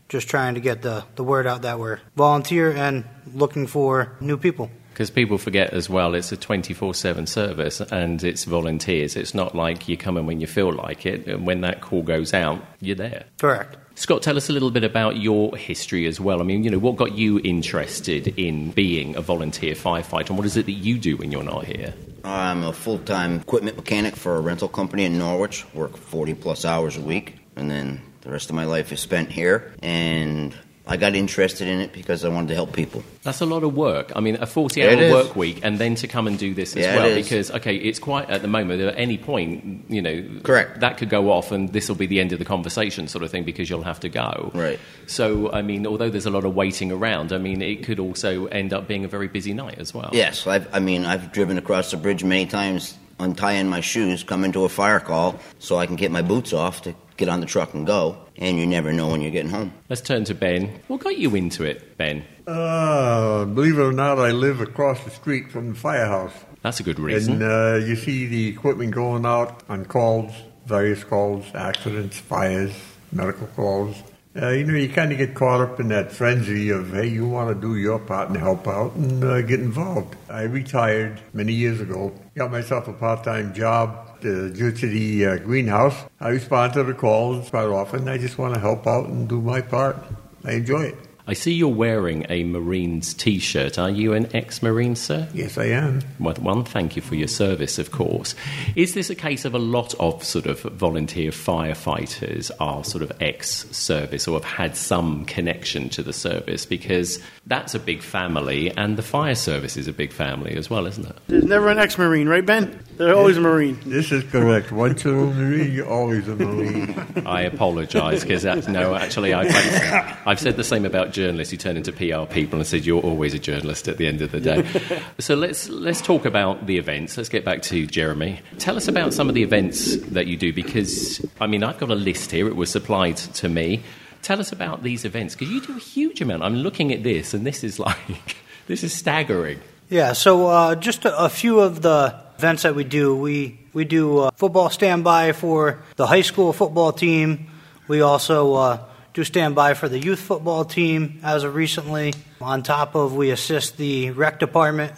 Just 0.10 0.30
trying 0.30 0.56
to 0.56 0.62
get 0.62 0.82
the, 0.82 1.04
the 1.16 1.24
word 1.24 1.48
out 1.48 1.64
that 1.64 1.80
we're 1.80 2.00
volunteer 2.16 2.72
and 2.72 3.06
looking 3.34 3.68
for 3.68 4.16
new 4.22 4.38
people. 4.38 4.72
Because 4.98 5.12
people 5.12 5.38
forget 5.38 5.74
as 5.74 5.90
well, 5.90 6.16
it's 6.16 6.32
a 6.32 6.38
24 6.38 6.96
7 6.96 7.28
service 7.28 7.82
and 7.82 8.24
it's 8.24 8.46
volunteers. 8.46 9.16
It's 9.16 9.36
not 9.36 9.54
like 9.54 9.88
you 9.88 9.96
come 9.96 10.18
in 10.18 10.26
when 10.26 10.42
you 10.42 10.48
feel 10.48 10.74
like 10.74 11.06
it, 11.06 11.28
and 11.28 11.46
when 11.46 11.62
that 11.62 11.82
call 11.82 12.02
goes 12.02 12.34
out, 12.34 12.66
you're 12.82 12.96
there. 12.96 13.26
Correct. 13.38 13.78
Scott, 13.94 14.24
tell 14.24 14.38
us 14.38 14.50
a 14.50 14.54
little 14.54 14.72
bit 14.72 14.84
about 14.84 15.18
your 15.18 15.56
history 15.56 16.08
as 16.08 16.20
well. 16.20 16.40
I 16.40 16.44
mean, 16.44 16.64
you 16.64 16.70
know, 16.72 16.80
what 16.80 16.96
got 16.96 17.14
you 17.14 17.40
interested 17.44 18.28
in 18.40 18.72
being 18.72 19.16
a 19.16 19.22
volunteer 19.22 19.76
firefighter, 19.76 20.30
and 20.30 20.38
what 20.38 20.48
is 20.48 20.58
it 20.58 20.66
that 20.66 20.72
you 20.72 20.98
do 20.98 21.18
when 21.18 21.32
you're 21.32 21.44
not 21.44 21.66
here? 21.66 21.94
I'm 22.24 22.64
a 22.64 22.74
full 22.74 22.98
time 23.00 23.42
equipment 23.42 23.78
mechanic 23.78 24.16
for 24.16 24.36
a 24.36 24.40
rental 24.40 24.68
company 24.68 25.06
in 25.06 25.18
Norwich, 25.18 25.64
work 25.76 25.96
40 25.96 26.34
plus 26.34 26.66
hours 26.66 26.98
a 26.98 27.02
week, 27.02 27.40
and 27.56 27.70
then 27.70 28.02
the 28.22 28.32
rest 28.32 28.50
of 28.50 28.56
my 28.56 28.66
life 28.66 28.92
is 28.92 29.00
spent 29.00 29.32
here. 29.32 29.74
And 29.82 30.56
I 30.90 30.96
got 30.96 31.16
interested 31.16 31.68
in 31.68 31.82
it 31.82 31.92
because 31.92 32.24
I 32.24 32.30
wanted 32.30 32.48
to 32.50 32.56
help 32.56 32.72
people. 32.72 33.04
That's 33.24 33.42
a 33.42 33.46
lot 33.46 33.64
of 33.64 33.76
work. 33.76 34.14
I 34.16 34.22
mean, 34.22 34.38
a 34.40 34.46
40 34.46 34.82
It 34.82 35.00
hour 35.00 35.12
work 35.12 35.36
week, 35.36 35.60
and 35.62 35.78
then 35.78 35.96
to 35.96 36.08
come 36.08 36.28
and 36.28 36.40
do 36.40 36.54
this 36.54 36.78
as 36.78 36.86
Yeah, 36.86 36.96
well. 36.96 37.14
Because, 37.14 37.52
okay, 37.52 37.76
it's 37.76 38.00
quite 38.00 38.30
at 38.30 38.42
the 38.42 38.48
moment, 38.48 38.82
at 38.82 38.98
any 38.98 39.18
point, 39.18 39.84
you 39.90 40.02
know, 40.02 40.24
Correct. 40.44 40.80
that 40.80 40.98
could 40.98 41.10
go 41.10 41.30
off, 41.30 41.52
and 41.52 41.74
this 41.74 41.90
will 41.90 41.98
be 41.98 42.06
the 42.08 42.22
end 42.22 42.32
of 42.32 42.40
the 42.40 42.46
conversation, 42.46 43.10
sort 43.10 43.24
of 43.26 43.32
thing, 43.32 43.44
because 43.44 43.70
you'll 43.70 43.84
have 43.84 44.00
to 44.00 44.10
go. 44.10 44.50
Right. 44.54 44.80
So, 45.08 45.52
I 45.52 45.62
mean, 45.62 45.86
although 45.86 46.10
there's 46.10 46.26
a 46.26 46.32
lot 46.32 46.46
of 46.46 46.56
waiting 46.56 46.92
around, 46.92 47.34
I 47.34 47.38
mean, 47.38 47.62
it 47.62 47.84
could 47.84 48.00
also 48.00 48.46
end 48.46 48.72
up 48.72 48.88
being 48.88 49.04
a 49.04 49.10
very 49.10 49.28
busy 49.28 49.54
night 49.54 49.80
as 49.80 49.94
well. 49.94 50.10
Yes, 50.14 50.48
I've, 50.48 50.74
I 50.74 50.80
mean, 50.80 51.04
I've 51.04 51.34
driven 51.34 51.58
across 51.58 51.92
the 51.92 51.98
bridge 51.98 52.24
many 52.24 52.46
times, 52.46 52.98
untying 53.20 53.68
my 53.68 53.82
shoes, 53.82 54.24
coming 54.24 54.54
to 54.54 54.64
a 54.64 54.70
fire 54.70 55.02
call 55.02 55.38
so 55.60 55.76
I 55.76 55.86
can 55.86 55.98
get 55.98 56.12
my 56.12 56.22
boots 56.22 56.54
off 56.54 56.84
to 56.84 56.96
get 57.18 57.28
on 57.30 57.40
the 57.40 57.46
truck 57.46 57.74
and 57.74 57.86
go. 57.86 58.18
And 58.38 58.58
you 58.58 58.66
never 58.66 58.94
know 58.94 59.08
when 59.08 59.22
you're 59.22 59.32
getting 59.32 59.52
home. 59.52 59.74
Let's 59.90 60.02
turn 60.02 60.24
to 60.26 60.36
Ben. 60.36 60.80
What 60.88 61.02
got 61.02 61.18
you 61.18 61.36
into 61.36 61.64
it, 61.64 61.98
Ben? 61.98 62.24
Uh, 62.46 63.46
believe 63.46 63.78
it 63.78 63.82
or 63.82 63.92
not, 63.92 64.20
I 64.20 64.32
live 64.32 64.62
across 64.62 65.04
the 65.04 65.10
street 65.10 65.52
from 65.52 65.70
the 65.70 65.76
firehouse. 65.76 66.34
That's 66.62 66.80
a 66.80 66.84
good 66.84 67.00
reason. 67.00 67.42
And 67.42 67.44
uh, 67.44 67.86
you 67.86 67.96
see 67.96 68.28
the 68.28 68.48
equipment 68.48 68.92
going 68.92 69.26
out 69.26 69.64
on 69.70 69.86
calls, 69.86 70.34
various 70.66 71.04
calls, 71.04 71.46
accidents, 71.56 72.20
fires, 72.20 72.74
medical 73.12 73.48
calls. 73.48 73.96
Uh, 74.40 74.50
you 74.50 74.64
know, 74.66 74.76
you 74.76 74.88
kind 74.88 75.12
of 75.12 75.18
get 75.18 75.34
caught 75.34 75.62
up 75.62 75.80
in 75.80 75.88
that 75.88 76.12
frenzy 76.12 76.70
of, 76.70 76.94
hey, 76.94 77.08
you 77.08 77.28
want 77.28 77.50
to 77.50 77.60
do 77.60 77.76
your 77.76 77.98
part 77.98 78.30
and 78.30 78.38
help 78.38 78.68
out 78.68 78.94
and 78.94 79.24
uh, 79.24 79.42
get 79.42 79.60
involved. 79.60 80.16
I 80.30 80.44
retired 80.44 81.20
many 81.34 81.54
years 81.54 81.82
ago, 81.82 82.14
got 82.36 82.52
myself 82.52 82.88
a 82.88 82.94
part 82.94 83.24
time 83.24 83.52
job 83.56 84.08
at 84.14 84.22
the 84.22 84.52
Jewett 84.52 84.78
City 84.78 85.26
uh, 85.26 85.38
greenhouse. 85.38 86.06
I 86.20 86.30
respond 86.30 86.74
to 86.74 86.84
the 86.84 86.94
calls 86.94 87.50
quite 87.50 87.66
often. 87.66 88.08
I 88.08 88.20
just 88.20 88.38
want 88.38 88.54
to 88.54 88.60
help 88.60 88.86
out 88.86 89.08
and 89.08 89.28
do 89.28 89.42
my 89.42 89.62
part. 89.62 89.98
I 90.44 90.52
enjoy 90.52 90.84
it. 90.84 91.07
I 91.30 91.34
see 91.34 91.52
you're 91.52 91.68
wearing 91.68 92.26
a 92.30 92.46
Marines 92.46 93.14
t 93.14 93.38
shirt. 93.40 93.78
Are 93.78 93.90
you 93.90 94.14
an 94.14 94.34
ex 94.34 94.64
Marine, 94.64 94.96
sir? 94.96 95.28
Yes, 95.34 95.58
I 95.58 95.66
am. 95.66 96.02
Well, 96.22 96.36
one, 96.36 96.64
thank 96.64 96.96
you 96.96 97.02
for 97.02 97.16
your 97.16 97.28
service, 97.28 97.78
of 97.78 97.92
course. 97.92 98.34
Is 98.78 98.94
this 98.94 99.10
a 99.10 99.16
case 99.16 99.44
of 99.44 99.54
a 99.54 99.60
lot 99.60 99.94
of 99.96 100.24
sort 100.24 100.46
of 100.46 100.62
volunteer 100.62 101.32
firefighters 101.32 102.50
are 102.62 102.82
sort 102.86 103.04
of 103.04 103.12
ex 103.22 103.68
service 103.76 104.26
or 104.26 104.36
have 104.36 104.46
had 104.46 104.78
some 104.78 105.26
connection 105.26 105.90
to 105.90 106.02
the 106.02 106.14
service? 106.14 106.66
Because 106.66 107.20
that's 107.46 107.76
a 107.76 107.80
big 107.80 108.02
family, 108.02 108.72
and 108.78 108.98
the 108.98 109.04
fire 109.04 109.36
service 109.36 109.76
is 109.76 109.90
a 109.90 109.94
big 109.94 110.14
family 110.14 110.56
as 110.56 110.70
well, 110.70 110.86
isn't 110.86 111.08
it? 111.08 111.18
There's 111.28 111.44
never 111.44 111.68
an 111.68 111.78
ex 111.78 111.98
Marine, 111.98 112.30
right, 112.30 112.46
Ben? 112.46 112.82
They're 112.96 113.16
always 113.16 113.36
a 113.36 113.42
Marine. 113.42 113.78
This 113.86 114.14
is 114.14 114.24
correct. 114.24 114.72
Once 114.72 115.04
you're 115.04 115.26
a 115.26 115.34
Marine, 115.34 115.74
you're 115.74 115.90
always 115.90 116.26
a 116.30 116.38
Marine. 116.38 117.24
I 117.26 117.42
apologise 117.42 118.22
because 118.22 118.44
that's 118.44 118.70
no, 118.70 118.96
actually, 118.96 119.34
I've, 119.34 120.18
I've 120.26 120.40
said 120.40 120.56
the 120.56 120.64
same 120.64 120.86
about 120.86 121.12
journalists 121.18 121.52
you 121.52 121.58
turn 121.58 121.76
into 121.76 121.92
PR 121.92 122.32
people 122.32 122.60
and 122.60 122.68
said 122.68 122.86
you're 122.86 123.02
always 123.02 123.34
a 123.34 123.40
journalist 123.40 123.88
at 123.88 123.98
the 123.98 124.06
end 124.06 124.22
of 124.22 124.32
the 124.32 124.40
day. 124.40 124.64
so 125.20 125.34
let's 125.34 125.68
let's 125.68 126.00
talk 126.00 126.26
about 126.26 126.68
the 126.68 126.78
events. 126.78 127.18
Let's 127.18 127.28
get 127.28 127.44
back 127.44 127.64
to 127.64 127.88
Jeremy. 127.88 128.40
Tell 128.60 128.78
us 128.78 128.88
about 128.88 129.14
some 129.16 129.28
of 129.28 129.34
the 129.34 129.42
events 129.42 129.98
that 130.12 130.28
you 130.28 130.38
do 130.38 130.54
because 130.54 131.26
I 131.42 131.48
mean 131.48 131.64
I've 131.64 131.80
got 131.80 131.90
a 131.90 131.96
list 131.96 132.30
here. 132.30 132.48
It 132.48 132.56
was 132.56 132.70
supplied 132.70 133.18
to 133.18 133.50
me. 133.50 133.82
Tell 134.22 134.40
us 134.40 134.52
about 134.52 134.84
these 134.84 135.06
events 135.06 135.34
because 135.34 135.52
you 135.52 135.60
do 135.60 135.76
a 135.76 135.80
huge 135.80 136.22
amount. 136.22 136.44
I'm 136.44 136.58
looking 136.58 136.94
at 136.94 137.02
this 137.04 137.34
and 137.34 137.46
this 137.46 137.64
is 137.64 137.80
like 137.90 138.38
this 138.68 138.84
is 138.84 138.94
staggering. 138.94 139.60
Yeah, 139.90 140.14
so 140.14 140.48
uh, 140.48 140.76
just 140.76 141.06
a, 141.06 141.18
a, 141.18 141.30
few 141.30 141.62
of 141.62 141.82
the 141.82 142.14
events 142.38 142.64
that 142.64 142.76
we 142.76 142.84
do. 142.84 143.16
We 143.16 143.58
we 143.74 143.86
do 143.86 144.20
uh, 144.20 144.32
football 144.36 144.70
standby 144.70 145.32
for 145.32 145.82
the 145.96 146.06
high 146.06 146.24
school 146.24 146.54
football 146.54 146.92
team. 146.92 147.50
We 147.88 148.02
also 148.02 148.54
uh, 148.54 148.84
do 149.18 149.24
stand 149.24 149.56
by 149.56 149.74
for 149.74 149.90
the 149.90 149.98
youth 149.98 150.20
football 150.20 150.64
team 150.64 151.20
as 151.24 151.44
of 151.44 151.56
recently. 151.56 152.14
On 152.40 152.62
top 152.62 152.94
of, 152.94 153.16
we 153.16 153.32
assist 153.32 153.76
the 153.76 154.12
rec 154.12 154.38
department 154.38 154.94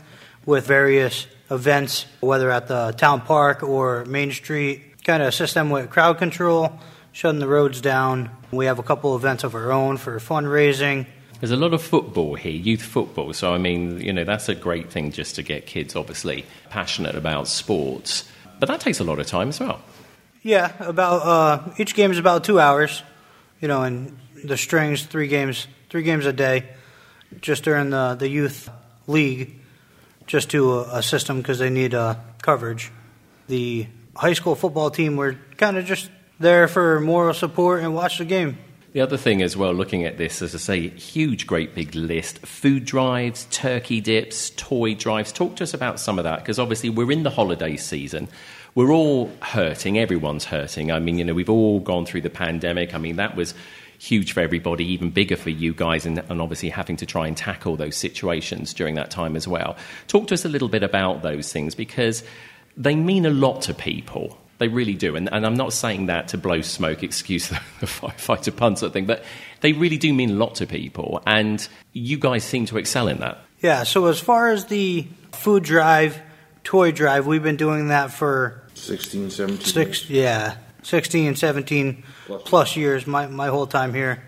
with 0.45 0.67
various 0.67 1.25
events, 1.49 2.05
whether 2.19 2.51
at 2.51 2.67
the 2.67 2.91
town 2.97 3.21
park 3.21 3.63
or 3.63 4.03
Main 4.03 4.33
Street. 4.33 5.05
Kind 5.05 5.23
of 5.23 5.29
assist 5.29 5.53
them 5.53 5.69
with 5.69 5.89
crowd 5.89 6.17
control, 6.17 6.77
shutting 7.13 7.39
the 7.39 7.47
roads 7.47 7.79
down. 7.79 8.29
We 8.51 8.65
have 8.65 8.77
a 8.77 8.83
couple 8.83 9.15
events 9.15 9.45
of 9.45 9.55
our 9.55 9.71
own 9.71 9.95
for 9.95 10.19
fundraising. 10.19 11.05
There's 11.39 11.51
a 11.51 11.55
lot 11.55 11.73
of 11.73 11.81
football 11.81 12.35
here, 12.35 12.51
youth 12.51 12.83
football. 12.83 13.31
So, 13.31 13.53
I 13.53 13.57
mean, 13.57 14.01
you 14.01 14.11
know, 14.11 14.25
that's 14.25 14.49
a 14.49 14.55
great 14.55 14.91
thing 14.91 15.13
just 15.13 15.35
to 15.35 15.43
get 15.43 15.65
kids, 15.65 15.95
obviously, 15.95 16.43
passionate 16.69 17.15
about 17.15 17.47
sports. 17.47 18.29
But 18.59 18.67
that 18.67 18.81
takes 18.81 18.99
a 18.99 19.05
lot 19.05 19.19
of 19.19 19.27
time 19.27 19.47
as 19.47 19.61
well. 19.61 19.79
Yeah, 20.43 20.73
about 20.81 21.21
uh, 21.25 21.73
each 21.77 21.95
game 21.95 22.11
is 22.11 22.17
about 22.17 22.43
two 22.43 22.59
hours. 22.59 23.01
You 23.61 23.67
know, 23.67 23.83
and 23.83 24.17
the 24.43 24.57
strings 24.57 25.03
three 25.03 25.27
games, 25.27 25.67
three 25.89 26.03
games 26.03 26.25
a 26.25 26.33
day, 26.33 26.69
just 27.41 27.63
during 27.63 27.89
the 27.89 28.15
the 28.15 28.27
youth 28.27 28.69
league, 29.07 29.59
just 30.27 30.51
to 30.51 30.81
assist 30.91 31.27
them 31.27 31.37
because 31.37 31.59
they 31.59 31.69
need 31.69 31.93
uh, 31.93 32.15
coverage. 32.41 32.91
The 33.47 33.87
high 34.15 34.33
school 34.33 34.55
football 34.55 34.91
team, 34.91 35.17
we're 35.17 35.35
kind 35.57 35.77
of 35.77 35.85
just 35.85 36.09
there 36.39 36.67
for 36.67 36.99
moral 36.99 37.33
support 37.33 37.83
and 37.83 37.93
watch 37.93 38.19
the 38.19 38.25
game. 38.25 38.57
The 38.91 39.01
other 39.01 39.17
thing 39.17 39.43
as 39.43 39.55
well, 39.55 39.71
looking 39.71 40.03
at 40.05 40.17
this, 40.17 40.41
as 40.41 40.55
I 40.55 40.57
say, 40.57 40.87
huge, 40.87 41.45
great 41.45 41.75
big 41.75 41.93
list 41.93 42.39
food 42.39 42.85
drives, 42.85 43.45
turkey 43.51 44.01
dips, 44.01 44.51
toy 44.55 44.95
drives. 44.95 45.31
Talk 45.31 45.57
to 45.57 45.63
us 45.63 45.75
about 45.75 45.99
some 45.99 46.17
of 46.17 46.23
that, 46.23 46.39
because 46.39 46.57
obviously 46.57 46.89
we're 46.89 47.11
in 47.11 47.23
the 47.23 47.29
holiday 47.29 47.77
season. 47.77 48.29
We're 48.75 48.91
all 48.91 49.31
hurting, 49.41 49.97
everyone's 49.97 50.45
hurting. 50.45 50.91
I 50.91 50.99
mean, 50.99 51.17
you 51.17 51.25
know, 51.25 51.33
we've 51.33 51.49
all 51.49 51.79
gone 51.79 52.05
through 52.05 52.21
the 52.21 52.29
pandemic. 52.29 52.93
I 52.93 52.97
mean, 52.97 53.15
that 53.15 53.35
was 53.35 53.53
huge 53.99 54.31
for 54.31 54.39
everybody, 54.39 54.85
even 54.85 55.09
bigger 55.09 55.35
for 55.35 55.49
you 55.49 55.73
guys, 55.73 56.05
and, 56.05 56.19
and, 56.29 56.41
obviously 56.41 56.69
having 56.69 56.95
to 56.97 57.05
try 57.05 57.27
and 57.27 57.35
tackle 57.35 57.75
those 57.75 57.97
situations 57.97 58.73
during 58.73 58.95
that 58.95 59.11
time 59.11 59.35
as 59.35 59.47
well. 59.47 59.75
Talk 60.07 60.27
to 60.27 60.33
us 60.33 60.45
a 60.45 60.49
little 60.49 60.69
bit 60.69 60.83
about 60.83 61.21
those 61.21 61.51
things 61.51 61.75
because 61.75 62.23
they 62.77 62.95
mean 62.95 63.25
a 63.25 63.29
lot 63.29 63.61
to 63.63 63.73
people. 63.73 64.39
They 64.57 64.69
really 64.69 64.93
do. 64.93 65.15
And, 65.15 65.31
and 65.31 65.45
I'm 65.45 65.55
not 65.55 65.73
saying 65.73 66.07
that 66.07 66.29
to 66.29 66.37
blow 66.37 66.61
smoke, 66.61 67.03
excuse 67.03 67.49
the, 67.49 67.59
the 67.81 67.85
firefighter 67.85 68.55
pun 68.55 68.77
sort 68.77 68.87
of 68.87 68.93
thing, 68.93 69.05
but 69.05 69.23
they 69.61 69.73
really 69.73 69.97
do 69.97 70.13
mean 70.13 70.31
a 70.31 70.33
lot 70.33 70.55
to 70.55 70.67
people. 70.67 71.21
And 71.25 71.65
you 71.91 72.17
guys 72.17 72.43
seem 72.43 72.65
to 72.67 72.77
excel 72.77 73.07
in 73.07 73.19
that. 73.19 73.39
Yeah, 73.59 73.83
so 73.83 74.05
as 74.05 74.19
far 74.19 74.49
as 74.49 74.65
the 74.65 75.07
food 75.33 75.63
drive, 75.63 76.21
toy 76.63 76.91
drive, 76.91 77.25
we've 77.27 77.43
been 77.43 77.57
doing 77.57 77.89
that 77.89 78.11
for 78.11 78.63
16, 78.73 79.31
17 79.31 79.65
six, 79.65 80.09
Yeah, 80.09 80.55
16, 80.83 81.35
17 81.35 82.03
plus, 82.25 82.41
plus 82.45 82.75
years, 82.75 83.05
my, 83.05 83.27
my 83.27 83.47
whole 83.47 83.67
time 83.67 83.93
here. 83.93 84.23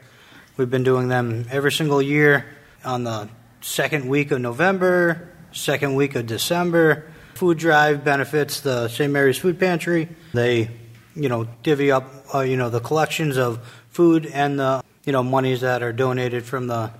We've 0.57 0.69
been 0.69 0.83
doing 0.83 1.07
them 1.07 1.45
every 1.49 1.71
single 1.71 2.01
year 2.01 2.45
on 2.83 3.03
the 3.03 3.29
second 3.61 4.07
week 4.09 4.31
of 4.31 4.41
November, 4.41 5.29
second 5.51 5.95
week 5.95 6.15
of 6.15 6.27
December 6.27 7.11
food 7.41 7.57
drive 7.57 8.03
benefits 8.03 8.61
the 8.61 8.87
St. 8.87 9.11
Mary's 9.11 9.35
Food 9.35 9.59
Pantry. 9.59 10.07
They, 10.31 10.69
you 11.15 11.27
know, 11.27 11.47
divvy 11.63 11.91
up, 11.91 12.05
uh, 12.35 12.41
you 12.41 12.55
know, 12.55 12.69
the 12.69 12.79
collections 12.79 13.35
of 13.35 13.65
food 13.89 14.27
and 14.27 14.59
the, 14.59 14.83
you 15.05 15.11
know, 15.11 15.23
monies 15.23 15.61
that 15.61 15.81
are 15.81 15.91
donated 15.91 16.45
from 16.45 16.67
the 16.67 16.91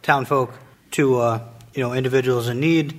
town 0.00 0.24
folk 0.24 0.54
to, 0.92 1.18
uh, 1.18 1.48
you 1.74 1.82
know, 1.82 1.92
individuals 1.92 2.48
in 2.48 2.60
need. 2.60 2.98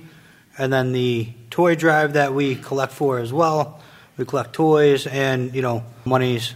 And 0.58 0.72
then 0.72 0.92
the 0.92 1.32
toy 1.50 1.74
drive 1.74 2.14
that 2.14 2.34
we 2.34 2.56
collect 2.56 2.92
for 2.92 3.18
as 3.18 3.32
well. 3.32 3.80
We 4.16 4.24
collect 4.24 4.52
toys 4.52 5.06
and, 5.06 5.54
you 5.54 5.62
know, 5.62 5.84
monies 6.04 6.54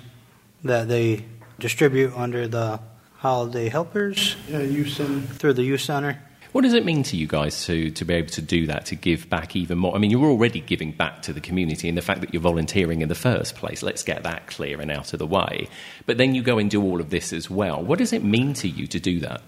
that 0.64 0.88
they 0.88 1.24
distribute 1.58 2.12
under 2.16 2.46
the 2.46 2.80
holiday 3.16 3.68
helpers. 3.68 4.36
Yeah, 4.48 4.60
youth 4.60 4.90
center. 4.90 5.20
Through 5.20 5.54
the 5.54 5.62
youth 5.62 5.80
center. 5.80 6.20
What 6.52 6.62
does 6.62 6.72
it 6.72 6.84
mean 6.86 7.02
to 7.04 7.16
you 7.16 7.26
guys 7.26 7.66
to, 7.66 7.90
to 7.90 8.04
be 8.04 8.14
able 8.14 8.30
to 8.30 8.40
do 8.40 8.66
that, 8.68 8.86
to 8.86 8.94
give 8.94 9.28
back 9.28 9.56
even 9.56 9.76
more? 9.76 9.94
I 9.94 9.98
mean, 9.98 10.10
you're 10.10 10.24
already 10.24 10.60
giving 10.60 10.92
back 10.92 11.20
to 11.22 11.34
the 11.34 11.40
community 11.40 11.88
in 11.88 11.96
the 11.96 12.02
fact 12.02 12.22
that 12.22 12.32
you're 12.32 12.40
volunteering 12.40 13.02
in 13.02 13.08
the 13.08 13.14
first 13.14 13.56
place. 13.56 13.82
Let's 13.82 14.02
get 14.02 14.22
that 14.22 14.46
clear 14.46 14.80
and 14.80 14.90
out 14.90 15.12
of 15.12 15.18
the 15.18 15.26
way. 15.26 15.68
But 16.06 16.16
then 16.16 16.34
you 16.34 16.42
go 16.42 16.58
and 16.58 16.70
do 16.70 16.82
all 16.82 17.00
of 17.00 17.10
this 17.10 17.32
as 17.34 17.50
well. 17.50 17.82
What 17.82 17.98
does 17.98 18.14
it 18.14 18.24
mean 18.24 18.54
to 18.54 18.68
you 18.68 18.86
to 18.86 18.98
do 18.98 19.20
that? 19.20 19.42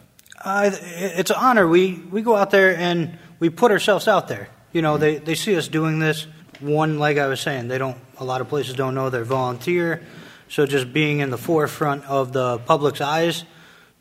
Uh, 0.44 0.70
it's 0.72 1.30
an 1.30 1.36
honor. 1.38 1.66
We, 1.66 1.94
we 1.94 2.20
go 2.20 2.36
out 2.36 2.50
there 2.50 2.76
and 2.76 3.18
we 3.38 3.50
put 3.50 3.70
ourselves 3.70 4.08
out 4.08 4.28
there. 4.28 4.48
You 4.72 4.82
know, 4.82 4.98
they, 4.98 5.18
they 5.18 5.34
see 5.34 5.56
us 5.56 5.68
doing 5.68 5.98
this. 5.98 6.26
One, 6.60 6.98
like 6.98 7.18
I 7.18 7.26
was 7.26 7.40
saying, 7.40 7.68
they 7.68 7.78
don't, 7.78 7.96
a 8.18 8.24
lot 8.24 8.40
of 8.40 8.48
places 8.48 8.74
don't 8.74 8.94
know 8.94 9.10
they're 9.10 9.24
volunteer. 9.24 10.02
So 10.48 10.66
just 10.66 10.92
being 10.92 11.20
in 11.20 11.30
the 11.30 11.38
forefront 11.38 12.04
of 12.04 12.32
the 12.32 12.58
public's 12.58 13.00
eyes 13.00 13.44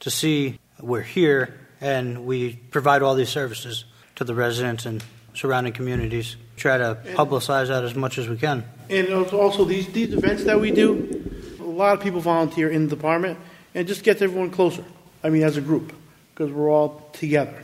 to 0.01 0.09
see 0.09 0.59
we're 0.79 1.01
here 1.01 1.59
and 1.81 2.25
we 2.25 2.55
provide 2.55 3.01
all 3.01 3.15
these 3.15 3.29
services 3.29 3.85
to 4.15 4.23
the 4.23 4.33
residents 4.33 4.85
and 4.85 5.03
surrounding 5.33 5.73
communities. 5.73 6.35
Try 6.55 6.77
to 6.77 6.97
publicize 7.13 7.67
that 7.67 7.83
as 7.83 7.95
much 7.95 8.17
as 8.17 8.27
we 8.27 8.37
can. 8.37 8.63
And 8.89 9.09
also 9.11 9.65
these 9.65 9.87
these 9.87 10.13
events 10.13 10.45
that 10.45 10.59
we 10.59 10.71
do, 10.71 11.55
a 11.59 11.63
lot 11.63 11.93
of 11.95 12.01
people 12.01 12.19
volunteer 12.19 12.69
in 12.69 12.87
the 12.87 12.95
department, 12.95 13.37
and 13.75 13.87
just 13.87 14.03
gets 14.03 14.21
everyone 14.21 14.49
closer. 14.49 14.83
I 15.23 15.29
mean, 15.29 15.43
as 15.43 15.57
a 15.57 15.61
group, 15.61 15.93
because 16.33 16.51
we're 16.51 16.71
all 16.71 17.09
together. 17.13 17.63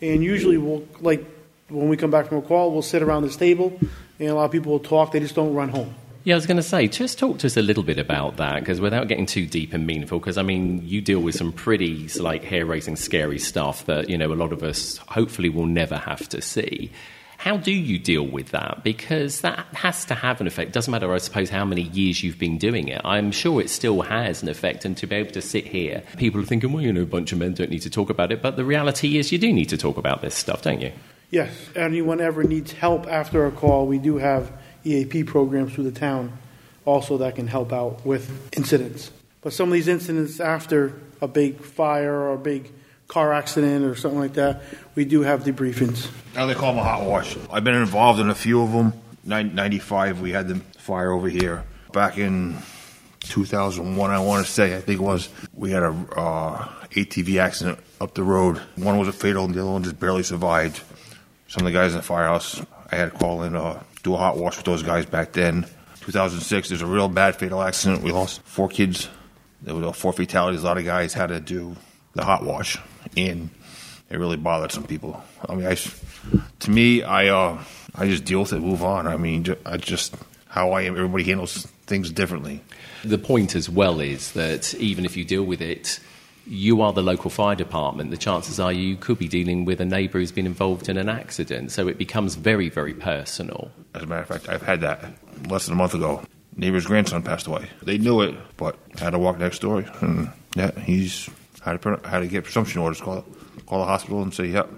And 0.00 0.22
usually, 0.22 0.58
we'll 0.58 0.86
like 1.00 1.24
when 1.68 1.88
we 1.88 1.96
come 1.96 2.10
back 2.10 2.26
from 2.26 2.38
a 2.38 2.42
call, 2.42 2.72
we'll 2.72 2.82
sit 2.82 3.02
around 3.02 3.22
this 3.22 3.36
table, 3.36 3.78
and 4.18 4.28
a 4.28 4.34
lot 4.34 4.44
of 4.44 4.52
people 4.52 4.72
will 4.72 4.80
talk. 4.80 5.12
They 5.12 5.20
just 5.20 5.34
don't 5.34 5.54
run 5.54 5.68
home. 5.68 5.94
Yeah, 6.24 6.34
I 6.34 6.36
was 6.36 6.46
going 6.46 6.56
to 6.56 6.62
say, 6.62 6.88
just 6.88 7.18
talk 7.18 7.38
to 7.40 7.46
us 7.46 7.58
a 7.58 7.62
little 7.62 7.82
bit 7.82 7.98
about 7.98 8.38
that, 8.38 8.60
because 8.60 8.80
without 8.80 9.08
getting 9.08 9.26
too 9.26 9.44
deep 9.46 9.74
and 9.74 9.86
meaningful, 9.86 10.18
because 10.18 10.38
I 10.38 10.42
mean, 10.42 10.80
you 10.82 11.02
deal 11.02 11.20
with 11.20 11.34
some 11.34 11.52
pretty 11.52 12.08
like 12.18 12.42
hair-raising, 12.44 12.96
scary 12.96 13.38
stuff 13.38 13.84
that 13.84 14.08
you 14.08 14.16
know 14.16 14.32
a 14.32 14.34
lot 14.34 14.52
of 14.52 14.62
us 14.62 14.96
hopefully 14.96 15.50
will 15.50 15.66
never 15.66 15.96
have 15.96 16.28
to 16.30 16.40
see. 16.40 16.90
How 17.44 17.58
do 17.58 17.72
you 17.72 17.98
deal 17.98 18.26
with 18.26 18.52
that? 18.52 18.82
Because 18.82 19.42
that 19.42 19.66
has 19.74 20.06
to 20.06 20.14
have 20.14 20.40
an 20.40 20.46
effect. 20.46 20.72
Doesn't 20.72 20.90
matter, 20.90 21.12
I 21.12 21.18
suppose, 21.18 21.50
how 21.50 21.66
many 21.66 21.82
years 21.82 22.22
you've 22.22 22.38
been 22.38 22.56
doing 22.56 22.88
it. 22.88 23.02
I'm 23.04 23.30
sure 23.32 23.60
it 23.60 23.68
still 23.68 24.00
has 24.00 24.42
an 24.42 24.48
effect. 24.48 24.86
And 24.86 24.96
to 24.96 25.06
be 25.06 25.16
able 25.16 25.32
to 25.32 25.42
sit 25.42 25.66
here, 25.66 26.02
people 26.16 26.40
are 26.40 26.46
thinking, 26.46 26.72
well, 26.72 26.82
you 26.82 26.90
know, 26.90 27.02
a 27.02 27.06
bunch 27.06 27.32
of 27.32 27.38
men 27.38 27.52
don't 27.52 27.68
need 27.68 27.82
to 27.82 27.90
talk 27.90 28.08
about 28.08 28.32
it. 28.32 28.40
But 28.40 28.56
the 28.56 28.64
reality 28.64 29.18
is, 29.18 29.30
you 29.30 29.36
do 29.36 29.52
need 29.52 29.68
to 29.68 29.76
talk 29.76 29.98
about 29.98 30.22
this 30.22 30.34
stuff, 30.34 30.62
don't 30.62 30.80
you? 30.80 30.92
Yes. 31.30 31.54
Anyone 31.76 32.18
ever 32.22 32.44
needs 32.44 32.72
help 32.72 33.06
after 33.08 33.44
a 33.44 33.52
call, 33.52 33.86
we 33.86 33.98
do 33.98 34.16
have 34.16 34.50
EAP 34.84 35.24
programs 35.24 35.74
through 35.74 35.84
the 35.84 36.00
town 36.00 36.32
also 36.86 37.18
that 37.18 37.36
can 37.36 37.48
help 37.48 37.74
out 37.74 38.06
with 38.06 38.56
incidents. 38.56 39.10
But 39.42 39.52
some 39.52 39.68
of 39.68 39.74
these 39.74 39.88
incidents 39.88 40.40
after 40.40 40.98
a 41.20 41.28
big 41.28 41.60
fire 41.60 42.10
or 42.10 42.32
a 42.32 42.38
big 42.38 42.72
car 43.14 43.32
accident 43.32 43.84
or 43.84 43.94
something 43.94 44.18
like 44.18 44.32
that, 44.32 44.60
we 44.96 45.04
do 45.04 45.22
have 45.22 45.44
debriefings. 45.44 46.10
Now 46.34 46.46
they 46.46 46.54
call 46.54 46.72
them 46.72 46.80
a 46.80 46.82
hot 46.82 47.06
wash. 47.06 47.36
I've 47.48 47.62
been 47.62 47.76
involved 47.76 48.18
in 48.18 48.28
a 48.28 48.34
few 48.34 48.60
of 48.60 48.72
them. 48.72 48.92
95, 49.24 50.20
we 50.20 50.32
had 50.32 50.48
the 50.48 50.56
fire 50.78 51.12
over 51.12 51.28
here. 51.28 51.64
Back 51.92 52.18
in 52.18 52.56
2001, 53.20 54.10
I 54.10 54.18
want 54.18 54.44
to 54.44 54.50
say, 54.50 54.76
I 54.76 54.80
think 54.80 55.00
it 55.00 55.04
was, 55.04 55.28
we 55.54 55.70
had 55.70 55.84
a 55.84 55.90
uh, 56.16 56.68
ATV 56.90 57.38
accident 57.38 57.78
up 58.00 58.14
the 58.14 58.24
road. 58.24 58.58
One 58.74 58.98
was 58.98 59.06
a 59.06 59.12
fatal, 59.12 59.44
and 59.44 59.54
the 59.54 59.60
other 59.60 59.70
one 59.70 59.84
just 59.84 60.00
barely 60.00 60.24
survived. 60.24 60.82
Some 61.46 61.64
of 61.64 61.72
the 61.72 61.78
guys 61.78 61.92
in 61.92 61.98
the 61.98 62.02
firehouse, 62.02 62.60
I 62.90 62.96
had 62.96 63.12
to 63.12 63.16
call 63.16 63.44
in, 63.44 63.54
uh, 63.54 63.80
do 64.02 64.14
a 64.14 64.16
hot 64.16 64.36
wash 64.36 64.56
with 64.56 64.66
those 64.66 64.82
guys 64.82 65.06
back 65.06 65.32
then. 65.32 65.66
2006, 66.00 66.68
there's 66.68 66.82
a 66.82 66.86
real 66.86 67.08
bad 67.08 67.36
fatal 67.36 67.62
accident. 67.62 68.02
We 68.02 68.10
lost 68.10 68.42
four 68.42 68.68
kids. 68.68 69.08
There 69.62 69.72
were 69.72 69.92
four 69.92 70.12
fatalities. 70.12 70.64
A 70.64 70.66
lot 70.66 70.78
of 70.78 70.84
guys 70.84 71.14
had 71.14 71.28
to 71.28 71.38
do 71.38 71.76
the 72.14 72.24
hot 72.24 72.44
wash, 72.44 72.78
and 73.16 73.50
it 74.10 74.16
really 74.16 74.36
bothered 74.36 74.72
some 74.72 74.84
people. 74.84 75.22
I 75.48 75.54
mean, 75.54 75.66
I, 75.66 75.76
to 76.60 76.70
me, 76.70 77.02
I 77.02 77.28
uh, 77.28 77.62
I 77.94 78.06
just 78.06 78.24
deal 78.24 78.40
with 78.40 78.52
it, 78.52 78.60
move 78.60 78.82
on. 78.82 79.06
I 79.06 79.16
mean, 79.16 79.46
I 79.66 79.76
just 79.76 80.14
how 80.48 80.72
I 80.72 80.82
am. 80.82 80.96
Everybody 80.96 81.24
handles 81.24 81.66
things 81.86 82.10
differently. 82.10 82.62
The 83.04 83.18
point 83.18 83.54
as 83.54 83.68
well 83.68 84.00
is 84.00 84.32
that 84.32 84.74
even 84.74 85.04
if 85.04 85.16
you 85.16 85.24
deal 85.24 85.44
with 85.44 85.60
it 85.60 86.00
you 86.46 86.82
are 86.82 86.92
the 86.92 87.02
local 87.02 87.30
fire 87.30 87.54
department, 87.54 88.10
the 88.10 88.16
chances 88.16 88.60
are 88.60 88.72
you 88.72 88.96
could 88.96 89.18
be 89.18 89.28
dealing 89.28 89.64
with 89.64 89.80
a 89.80 89.84
neighbour 89.84 90.18
who's 90.18 90.32
been 90.32 90.46
involved 90.46 90.88
in 90.88 90.96
an 90.96 91.08
accident. 91.08 91.72
So 91.72 91.88
it 91.88 91.98
becomes 91.98 92.34
very, 92.34 92.68
very 92.68 92.94
personal. 92.94 93.70
As 93.94 94.02
a 94.02 94.06
matter 94.06 94.22
of 94.22 94.28
fact, 94.28 94.48
I've 94.48 94.62
had 94.62 94.80
that 94.82 95.04
less 95.48 95.66
than 95.66 95.74
a 95.74 95.76
month 95.76 95.94
ago. 95.94 96.22
Neighbor's 96.56 96.86
grandson 96.86 97.22
passed 97.22 97.46
away. 97.46 97.68
They 97.82 97.98
knew 97.98 98.20
it, 98.20 98.34
but 98.56 98.76
I 99.00 99.04
had 99.04 99.10
to 99.10 99.18
walk 99.18 99.38
next 99.38 99.60
door. 99.60 99.84
And 100.00 100.30
yeah, 100.54 100.78
he's 100.80 101.28
how 101.64 101.72
to 101.72 101.78
pre- 101.78 101.96
how 102.10 102.20
to 102.20 102.26
get 102.26 102.44
presumption 102.44 102.80
orders. 102.80 103.00
Call 103.00 103.24
call 103.66 103.78
the 103.80 103.86
hospital 103.86 104.22
and 104.22 104.32
say, 104.34 104.46
"Yep, 104.46 104.68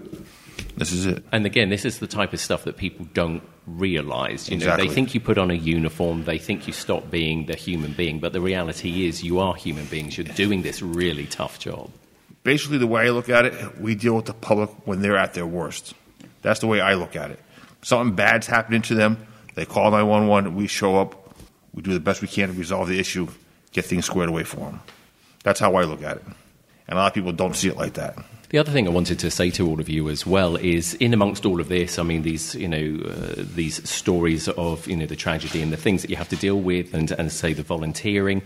this 0.77 0.91
is 0.91 1.05
it." 1.05 1.23
And 1.31 1.45
again, 1.45 1.69
this 1.69 1.85
is 1.85 1.99
the 1.99 2.07
type 2.07 2.33
of 2.33 2.39
stuff 2.39 2.63
that 2.63 2.77
people 2.77 3.05
don't 3.13 3.41
realize. 3.65 4.49
You 4.49 4.55
know, 4.55 4.63
Exactly. 4.63 4.87
they 4.87 4.93
think 4.93 5.13
you 5.13 5.19
put 5.19 5.37
on 5.37 5.51
a 5.51 5.55
uniform, 5.55 6.23
they 6.23 6.37
think 6.37 6.67
you 6.67 6.73
stop 6.73 7.11
being 7.11 7.45
the 7.47 7.55
human 7.55 7.91
being, 7.91 8.19
but 8.19 8.31
the 8.31 8.39
reality 8.41 9.05
is 9.05 9.23
you 9.23 9.39
are 9.39 9.53
human 9.55 9.85
beings. 9.85 10.17
You're 10.17 10.25
doing 10.27 10.61
this 10.61 10.81
really 10.81 11.25
tough 11.25 11.59
job. 11.59 11.89
Basically, 12.43 12.77
the 12.77 12.87
way 12.87 13.07
I 13.07 13.09
look 13.09 13.27
at 13.27 13.43
it, 13.45 13.81
we 13.81 13.93
deal 13.93 14.15
with 14.15 14.25
the 14.25 14.33
public 14.33 14.69
when 14.85 15.01
they're 15.01 15.17
at 15.17 15.33
their 15.33 15.45
worst. 15.45 15.93
That's 16.43 16.61
the 16.61 16.67
way 16.67 16.79
I 16.79 16.93
look 16.93 17.17
at 17.17 17.29
it. 17.31 17.39
Something 17.81 18.15
bad's 18.15 18.47
happening 18.47 18.81
to 18.83 18.95
them, 18.95 19.17
they 19.55 19.65
call 19.65 19.91
911, 19.91 20.55
we 20.55 20.67
show 20.67 20.95
up, 20.97 21.35
we 21.73 21.81
do 21.83 21.91
the 21.93 21.99
best 21.99 22.21
we 22.21 22.29
can 22.29 22.47
to 22.47 22.53
resolve 22.53 22.87
the 22.87 22.99
issue, 22.99 23.27
get 23.73 23.83
things 23.83 24.05
squared 24.05 24.29
away 24.29 24.45
for 24.45 24.57
them. 24.61 24.79
That's 25.43 25.59
how 25.59 25.75
I 25.75 25.83
look 25.83 26.01
at 26.03 26.17
it. 26.17 26.23
And 26.87 26.97
a 26.97 27.01
lot 27.01 27.07
of 27.07 27.13
people 27.13 27.31
don't 27.31 27.55
see 27.55 27.67
it 27.67 27.77
like 27.77 27.93
that. 27.93 28.17
The 28.49 28.59
other 28.59 28.71
thing 28.71 28.87
I 28.87 28.91
wanted 28.91 29.19
to 29.19 29.29
say 29.29 29.51
to 29.51 29.67
all 29.67 29.81
of 29.81 29.89
you 29.89 30.07
as 30.07 30.25
well 30.25 30.55
is, 30.55 30.93
in 30.95 31.13
amongst 31.13 31.45
all 31.45 31.59
of 31.59 31.67
this, 31.67 31.99
I 31.99 32.03
mean, 32.03 32.21
these 32.21 32.55
you 32.55 32.67
know 32.67 33.03
uh, 33.05 33.33
these 33.37 33.87
stories 33.89 34.47
of 34.47 34.87
you 34.87 34.95
know 34.95 35.05
the 35.05 35.17
tragedy 35.17 35.61
and 35.61 35.73
the 35.73 35.77
things 35.77 36.01
that 36.01 36.09
you 36.09 36.15
have 36.15 36.29
to 36.29 36.37
deal 36.37 36.61
with, 36.61 36.93
and 36.93 37.11
and 37.11 37.29
say 37.29 37.51
the 37.51 37.63
volunteering, 37.63 38.41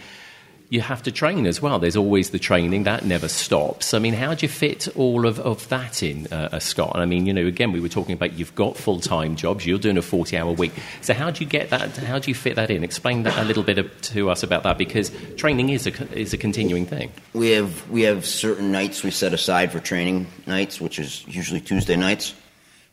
you 0.72 0.80
have 0.80 1.04
to 1.04 1.12
train 1.12 1.46
as 1.46 1.62
well. 1.62 1.80
There's 1.80 1.98
always 1.98 2.30
the 2.30 2.40
training 2.40 2.84
that 2.84 3.04
never 3.04 3.28
stops. 3.28 3.94
I 3.94 4.00
mean, 4.00 4.14
how 4.14 4.34
do 4.34 4.46
you 4.46 4.50
fit 4.50 4.88
all 4.96 5.28
of, 5.28 5.38
of 5.42 5.68
that 5.68 6.02
in, 6.02 6.28
uh, 6.32 6.48
uh, 6.54 6.60
Scott? 6.60 6.92
And 6.94 7.04
I 7.04 7.06
mean, 7.06 7.26
you 7.26 7.34
know, 7.34 7.46
again, 7.46 7.74
we 7.74 7.82
were 7.82 7.90
talking 7.90 8.14
about 8.14 8.40
you've 8.40 8.56
got 8.56 8.78
full 8.78 9.02
time 9.02 9.36
jobs, 9.36 9.66
you're 9.66 9.78
doing 9.78 9.98
a 9.98 10.02
40 10.02 10.38
hour 10.38 10.54
week. 10.54 10.72
So 11.02 11.14
how 11.14 11.30
do 11.30 11.44
you 11.44 11.50
get 11.50 11.72
that? 11.72 11.98
How 11.98 12.20
do 12.20 12.32
you 12.32 12.36
fit 12.36 12.56
that 12.56 12.72
in? 12.72 12.86
Explain 12.86 13.24
that 13.24 13.38
a 13.38 13.44
little 13.44 13.64
bit 13.64 14.02
to 14.02 14.30
us 14.30 14.44
about 14.44 14.64
that 14.64 14.78
because 14.78 15.12
training 15.36 15.70
is 15.70 15.88
a 15.88 16.18
is 16.18 16.34
a 16.34 16.38
continuing 16.38 16.86
thing. 16.86 17.12
We 17.34 17.50
have 17.50 17.90
we 17.90 18.04
have 18.04 18.26
certain 18.26 18.72
nights 18.72 19.04
we 19.04 19.12
set 19.12 19.34
aside 19.34 19.74
for 19.74 19.82
training 19.82 20.28
nights, 20.48 20.80
which 20.80 21.00
is 21.00 21.28
usually 21.28 21.60
Tuesday 21.60 21.98
nights, 21.98 22.34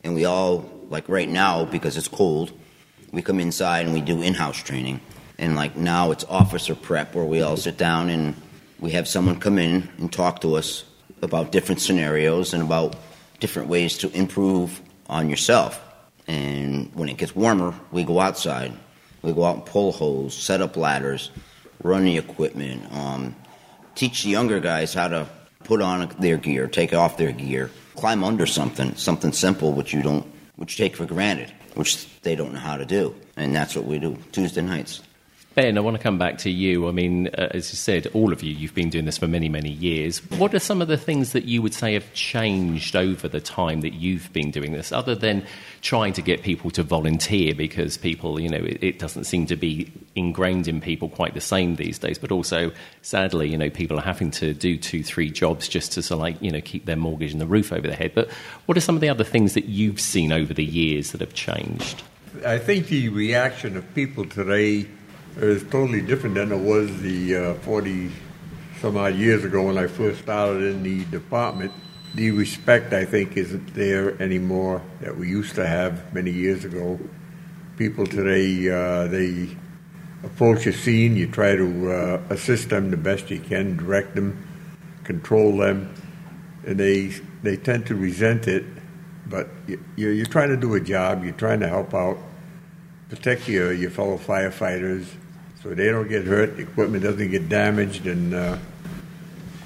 and 0.03 0.13
we 0.13 0.25
all 0.25 0.69
like 0.89 1.07
right 1.07 1.29
now 1.29 1.63
because 1.63 1.95
it's 1.95 2.09
cold, 2.09 2.51
we 3.13 3.21
come 3.21 3.39
inside 3.39 3.85
and 3.85 3.93
we 3.93 4.01
do 4.01 4.21
in-house 4.21 4.61
training, 4.61 4.99
and 5.39 5.55
like 5.55 5.75
now 5.75 6.11
it's 6.11 6.25
officer 6.25 6.75
prep 6.75 7.15
where 7.15 7.25
we 7.25 7.41
all 7.41 7.57
sit 7.57 7.77
down 7.77 8.09
and 8.09 8.35
we 8.79 8.91
have 8.91 9.07
someone 9.07 9.39
come 9.39 9.57
in 9.57 9.89
and 9.97 10.11
talk 10.11 10.41
to 10.41 10.55
us 10.55 10.83
about 11.21 11.51
different 11.51 11.81
scenarios 11.81 12.53
and 12.53 12.61
about 12.61 12.95
different 13.39 13.69
ways 13.69 13.97
to 13.99 14.11
improve 14.11 14.81
on 15.07 15.29
yourself. 15.29 15.81
And 16.27 16.93
when 16.93 17.09
it 17.09 17.17
gets 17.17 17.35
warmer, 17.35 17.73
we 17.91 18.03
go 18.03 18.19
outside. 18.19 18.73
We 19.21 19.33
go 19.33 19.45
out 19.45 19.55
and 19.55 19.65
pull 19.65 19.91
hose, 19.91 20.33
set 20.33 20.61
up 20.61 20.77
ladders, 20.77 21.31
run 21.83 22.03
the 22.03 22.17
equipment, 22.17 22.91
um, 22.93 23.35
teach 23.95 24.23
the 24.23 24.29
younger 24.29 24.59
guys 24.59 24.93
how 24.93 25.07
to 25.07 25.27
put 25.63 25.81
on 25.81 26.13
their 26.19 26.37
gear, 26.37 26.67
take 26.67 26.93
off 26.93 27.17
their 27.17 27.31
gear, 27.31 27.71
climb 27.95 28.23
under 28.23 28.45
something, 28.45 28.95
something 28.95 29.31
simple 29.31 29.73
which 29.73 29.93
you 29.93 30.01
don't, 30.01 30.25
which 30.57 30.77
you 30.77 30.85
take 30.85 30.95
for 30.95 31.05
granted, 31.05 31.51
which 31.75 32.21
they 32.21 32.35
don't 32.35 32.53
know 32.53 32.59
how 32.59 32.77
to 32.77 32.85
do, 32.85 33.13
and 33.35 33.53
that's 33.53 33.75
what 33.75 33.85
we 33.85 33.99
do 33.99 34.17
Tuesday 34.31 34.61
nights. 34.61 35.01
Ben, 35.55 35.79
I 35.79 35.81
want 35.81 35.97
to 35.97 36.03
come 36.03 36.19
back 36.19 36.37
to 36.39 36.49
you. 36.51 36.87
I 36.87 36.91
mean, 36.91 37.27
uh, 37.29 37.49
as 37.51 37.71
you 37.71 37.75
said, 37.75 38.05
all 38.13 38.31
of 38.31 38.43
you, 38.43 38.53
you've 38.53 38.75
been 38.75 38.91
doing 38.91 39.05
this 39.05 39.17
for 39.17 39.27
many, 39.27 39.49
many 39.49 39.71
years. 39.71 40.19
What 40.29 40.53
are 40.53 40.59
some 40.59 40.79
of 40.79 40.87
the 40.87 40.95
things 40.95 41.31
that 41.31 41.45
you 41.45 41.63
would 41.63 41.73
say 41.73 41.95
have 41.95 42.13
changed 42.13 42.95
over 42.95 43.27
the 43.27 43.41
time 43.41 43.81
that 43.81 43.93
you've 43.93 44.31
been 44.31 44.51
doing 44.51 44.73
this, 44.73 44.91
other 44.91 45.15
than 45.15 45.43
trying 45.81 46.13
to 46.13 46.21
get 46.21 46.43
people 46.43 46.69
to 46.71 46.83
volunteer? 46.83 47.55
Because 47.55 47.97
people, 47.97 48.39
you 48.39 48.47
know, 48.47 48.63
it, 48.63 48.83
it 48.83 48.99
doesn't 48.99 49.23
seem 49.23 49.47
to 49.47 49.55
be 49.55 49.91
ingrained 50.15 50.67
in 50.67 50.81
people 50.81 51.09
quite 51.09 51.33
the 51.33 51.41
same 51.41 51.77
these 51.77 51.97
days. 51.97 52.19
But 52.19 52.31
also, 52.31 52.71
sadly, 53.01 53.49
you 53.49 53.57
know, 53.57 53.71
people 53.71 53.97
are 53.97 54.03
having 54.03 54.29
to 54.31 54.53
do 54.53 54.77
two, 54.77 55.03
three 55.03 55.31
jobs 55.31 55.67
just 55.67 55.93
to 55.93 56.03
sort 56.03 56.17
of 56.17 56.21
like, 56.21 56.41
you 56.43 56.51
know, 56.51 56.61
keep 56.61 56.85
their 56.85 56.95
mortgage 56.95 57.31
and 57.31 57.41
the 57.41 57.47
roof 57.47 57.73
over 57.73 57.87
their 57.87 57.97
head. 57.97 58.13
But 58.13 58.29
what 58.67 58.77
are 58.77 58.81
some 58.81 58.93
of 58.93 59.01
the 59.01 59.09
other 59.09 59.23
things 59.23 59.55
that 59.55 59.65
you've 59.65 59.99
seen 59.99 60.31
over 60.31 60.53
the 60.53 60.63
years 60.63 61.11
that 61.11 61.21
have 61.21 61.33
changed? 61.33 62.03
I 62.45 62.59
think 62.59 62.87
the 62.87 63.09
reaction 63.09 63.75
of 63.75 63.95
people 63.95 64.25
today 64.25 64.85
is 65.37 65.63
totally 65.63 66.01
different 66.01 66.35
than 66.35 66.51
it 66.51 66.57
was 66.59 67.01
the 67.01 67.35
uh, 67.35 67.53
40 67.55 68.11
some 68.81 68.97
odd 68.97 69.15
years 69.15 69.43
ago 69.43 69.63
when 69.67 69.77
I 69.77 69.87
first 69.87 70.21
started 70.21 70.63
in 70.63 70.83
the 70.83 71.05
department. 71.05 71.71
The 72.15 72.31
respect, 72.31 72.93
I 72.93 73.05
think, 73.05 73.37
isn't 73.37 73.73
there 73.73 74.19
anymore 74.21 74.81
that 75.01 75.15
we 75.15 75.27
used 75.29 75.55
to 75.55 75.65
have 75.67 76.13
many 76.13 76.31
years 76.31 76.65
ago. 76.65 76.99
People 77.77 78.05
today, 78.05 78.69
uh, 78.69 79.07
they 79.07 79.55
approach 80.23 80.65
a 80.65 80.73
scene, 80.73 81.15
you 81.15 81.27
try 81.27 81.55
to 81.55 81.91
uh, 81.91 82.21
assist 82.29 82.69
them 82.69 82.91
the 82.91 82.97
best 82.97 83.29
you 83.29 83.39
can, 83.39 83.77
direct 83.77 84.15
them, 84.15 84.45
control 85.03 85.57
them, 85.57 85.93
and 86.65 86.79
they 86.79 87.13
they 87.43 87.55
tend 87.55 87.85
to 87.85 87.95
resent 87.95 88.47
it. 88.47 88.65
But 89.27 89.47
you- 89.67 89.79
you're 89.95 90.25
trying 90.25 90.49
to 90.49 90.57
do 90.57 90.73
a 90.75 90.79
job, 90.79 91.23
you're 91.23 91.33
trying 91.33 91.59
to 91.61 91.67
help 91.67 91.93
out, 91.93 92.17
protect 93.09 93.47
your, 93.47 93.73
your 93.73 93.89
fellow 93.89 94.17
firefighters 94.17 95.05
so 95.61 95.73
they 95.73 95.89
don't 95.89 96.07
get 96.07 96.25
hurt, 96.25 96.55
the 96.55 96.63
equipment 96.63 97.03
doesn't 97.03 97.31
get 97.31 97.49
damaged, 97.49 98.07
and 98.07 98.33
uh, 98.33 98.57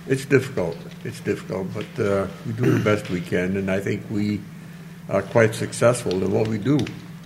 it's 0.07 0.25
difficult. 0.25 0.75
It's 1.03 1.19
difficult, 1.19 1.67
but 1.73 2.03
uh, 2.03 2.27
we 2.47 2.53
do 2.53 2.77
the 2.77 2.83
best 2.83 3.09
we 3.09 3.21
can, 3.21 3.57
and 3.57 3.69
I 3.69 3.79
think 3.79 4.03
we 4.09 4.41
are 5.09 5.21
quite 5.21 5.53
successful 5.53 6.23
in 6.23 6.31
what 6.31 6.47
we 6.47 6.57
do. 6.57 6.79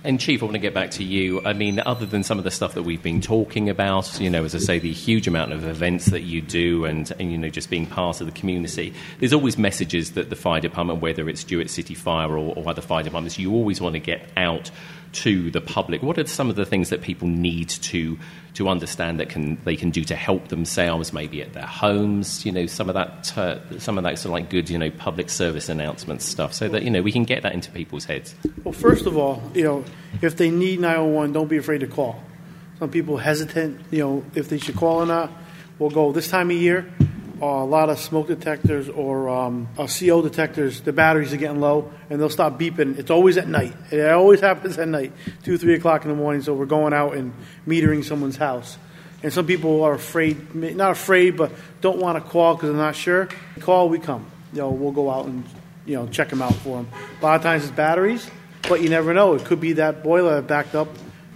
And 0.04 0.20
Chief, 0.20 0.42
I 0.42 0.44
want 0.44 0.54
to 0.54 0.60
get 0.60 0.74
back 0.74 0.92
to 0.92 1.04
you. 1.04 1.42
I 1.44 1.54
mean, 1.54 1.80
other 1.80 2.06
than 2.06 2.22
some 2.22 2.38
of 2.38 2.44
the 2.44 2.52
stuff 2.52 2.74
that 2.74 2.84
we've 2.84 3.02
been 3.02 3.20
talking 3.20 3.68
about, 3.68 4.20
you 4.20 4.30
know, 4.30 4.44
as 4.44 4.54
I 4.54 4.58
say, 4.58 4.78
the 4.78 4.92
huge 4.92 5.26
amount 5.26 5.52
of 5.52 5.66
events 5.66 6.06
that 6.06 6.20
you 6.20 6.40
do, 6.40 6.84
and, 6.84 7.10
and 7.18 7.32
you 7.32 7.36
know, 7.36 7.48
just 7.48 7.68
being 7.68 7.84
part 7.84 8.20
of 8.20 8.26
the 8.26 8.32
community, 8.32 8.94
there's 9.18 9.32
always 9.32 9.58
messages 9.58 10.12
that 10.12 10.30
the 10.30 10.36
fire 10.36 10.60
department, 10.60 11.00
whether 11.00 11.28
it's 11.28 11.42
Jewett 11.42 11.68
City 11.68 11.94
Fire 11.94 12.30
or, 12.30 12.54
or 12.56 12.68
other 12.68 12.80
fire 12.80 13.02
departments, 13.02 13.40
you 13.40 13.52
always 13.52 13.80
want 13.80 13.94
to 13.94 13.98
get 13.98 14.30
out 14.36 14.70
to 15.10 15.50
the 15.50 15.60
public. 15.60 16.00
What 16.00 16.16
are 16.16 16.26
some 16.26 16.48
of 16.48 16.54
the 16.54 16.64
things 16.64 16.90
that 16.90 17.02
people 17.02 17.26
need 17.26 17.68
to 17.68 18.18
to 18.58 18.68
understand 18.68 19.18
that 19.18 19.28
can 19.28 19.56
they 19.64 19.76
can 19.76 19.90
do 19.90 20.04
to 20.04 20.14
help 20.14 20.48
themselves, 20.48 21.12
maybe 21.12 21.40
at 21.40 21.54
their 21.54 21.66
homes? 21.66 22.44
You 22.44 22.52
know, 22.52 22.66
some 22.66 22.88
of 22.88 22.94
that 22.94 23.26
some 23.78 23.96
of 23.96 24.04
that 24.04 24.18
sort 24.18 24.26
of 24.26 24.32
like 24.32 24.50
good, 24.50 24.68
you 24.68 24.78
know, 24.78 24.90
public 24.90 25.30
service 25.30 25.68
announcement 25.68 26.20
stuff, 26.22 26.52
so 26.52 26.68
that 26.68 26.82
you 26.82 26.90
know 26.90 27.00
we 27.00 27.12
can 27.12 27.24
get 27.24 27.42
that 27.42 27.54
into 27.54 27.70
people's 27.70 28.04
heads. 28.04 28.34
Well, 28.64 28.72
first 28.72 29.06
of 29.06 29.16
all, 29.16 29.42
you 29.54 29.64
know, 29.64 29.84
if 30.20 30.36
they 30.36 30.50
need 30.50 30.80
911, 30.80 31.32
don't 31.32 31.48
be 31.48 31.56
afraid 31.56 31.80
to 31.80 31.86
call. 31.86 32.22
Some 32.78 32.90
people 32.90 33.16
hesitant, 33.16 33.80
you 33.90 33.98
know, 34.00 34.24
if 34.34 34.48
they 34.48 34.58
should 34.58 34.76
call 34.76 35.02
or 35.02 35.06
not. 35.06 35.30
We'll 35.78 35.90
go 35.90 36.12
this 36.12 36.28
time 36.28 36.50
of 36.50 36.56
year. 36.56 36.92
Uh, 37.40 37.46
a 37.46 37.64
lot 37.64 37.88
of 37.88 37.98
smoke 38.00 38.26
detectors 38.26 38.88
or 38.88 39.28
um, 39.28 39.68
uh, 39.78 39.86
CO 39.86 40.22
detectors, 40.22 40.80
the 40.80 40.92
batteries 40.92 41.32
are 41.32 41.36
getting 41.36 41.60
low, 41.60 41.92
and 42.10 42.20
they'll 42.20 42.28
stop 42.28 42.58
beeping. 42.58 42.98
It's 42.98 43.10
always 43.10 43.36
at 43.36 43.46
night. 43.46 43.74
It 43.92 44.10
always 44.10 44.40
happens 44.48 44.76
at 44.76 44.88
night, 44.88 45.12
two, 45.44 45.56
three 45.56 45.74
o'clock 45.74 46.04
in 46.04 46.10
the 46.10 46.16
morning. 46.16 46.42
So 46.42 46.54
we're 46.54 46.66
going 46.66 46.92
out 46.92 47.14
and 47.14 47.32
metering 47.66 48.04
someone's 48.04 48.36
house. 48.36 48.76
And 49.22 49.32
some 49.32 49.46
people 49.46 49.82
are 49.84 49.94
afraid, 49.94 50.54
not 50.54 50.92
afraid, 50.92 51.36
but 51.36 51.52
don't 51.80 51.98
want 51.98 52.22
to 52.22 52.30
call 52.30 52.54
because 52.54 52.70
they're 52.70 52.78
not 52.78 52.96
sure. 52.96 53.28
Call, 53.60 53.88
we 53.88 53.98
come. 53.98 54.26
You 54.52 54.60
know, 54.60 54.70
we'll 54.70 54.92
go 54.92 55.10
out 55.10 55.26
and 55.26 55.44
you 55.86 55.94
know 55.94 56.06
check 56.06 56.28
them 56.30 56.42
out 56.42 56.54
for 56.54 56.76
them. 56.76 56.88
A 57.20 57.24
lot 57.24 57.36
of 57.36 57.42
times 57.42 57.64
it's 57.64 57.72
batteries, 57.72 58.28
but 58.68 58.80
you 58.80 58.88
never 58.88 59.12
know. 59.12 59.34
It 59.34 59.44
could 59.44 59.60
be 59.60 59.74
that 59.74 60.02
boiler 60.04 60.40
backed 60.42 60.74
up, 60.74 60.88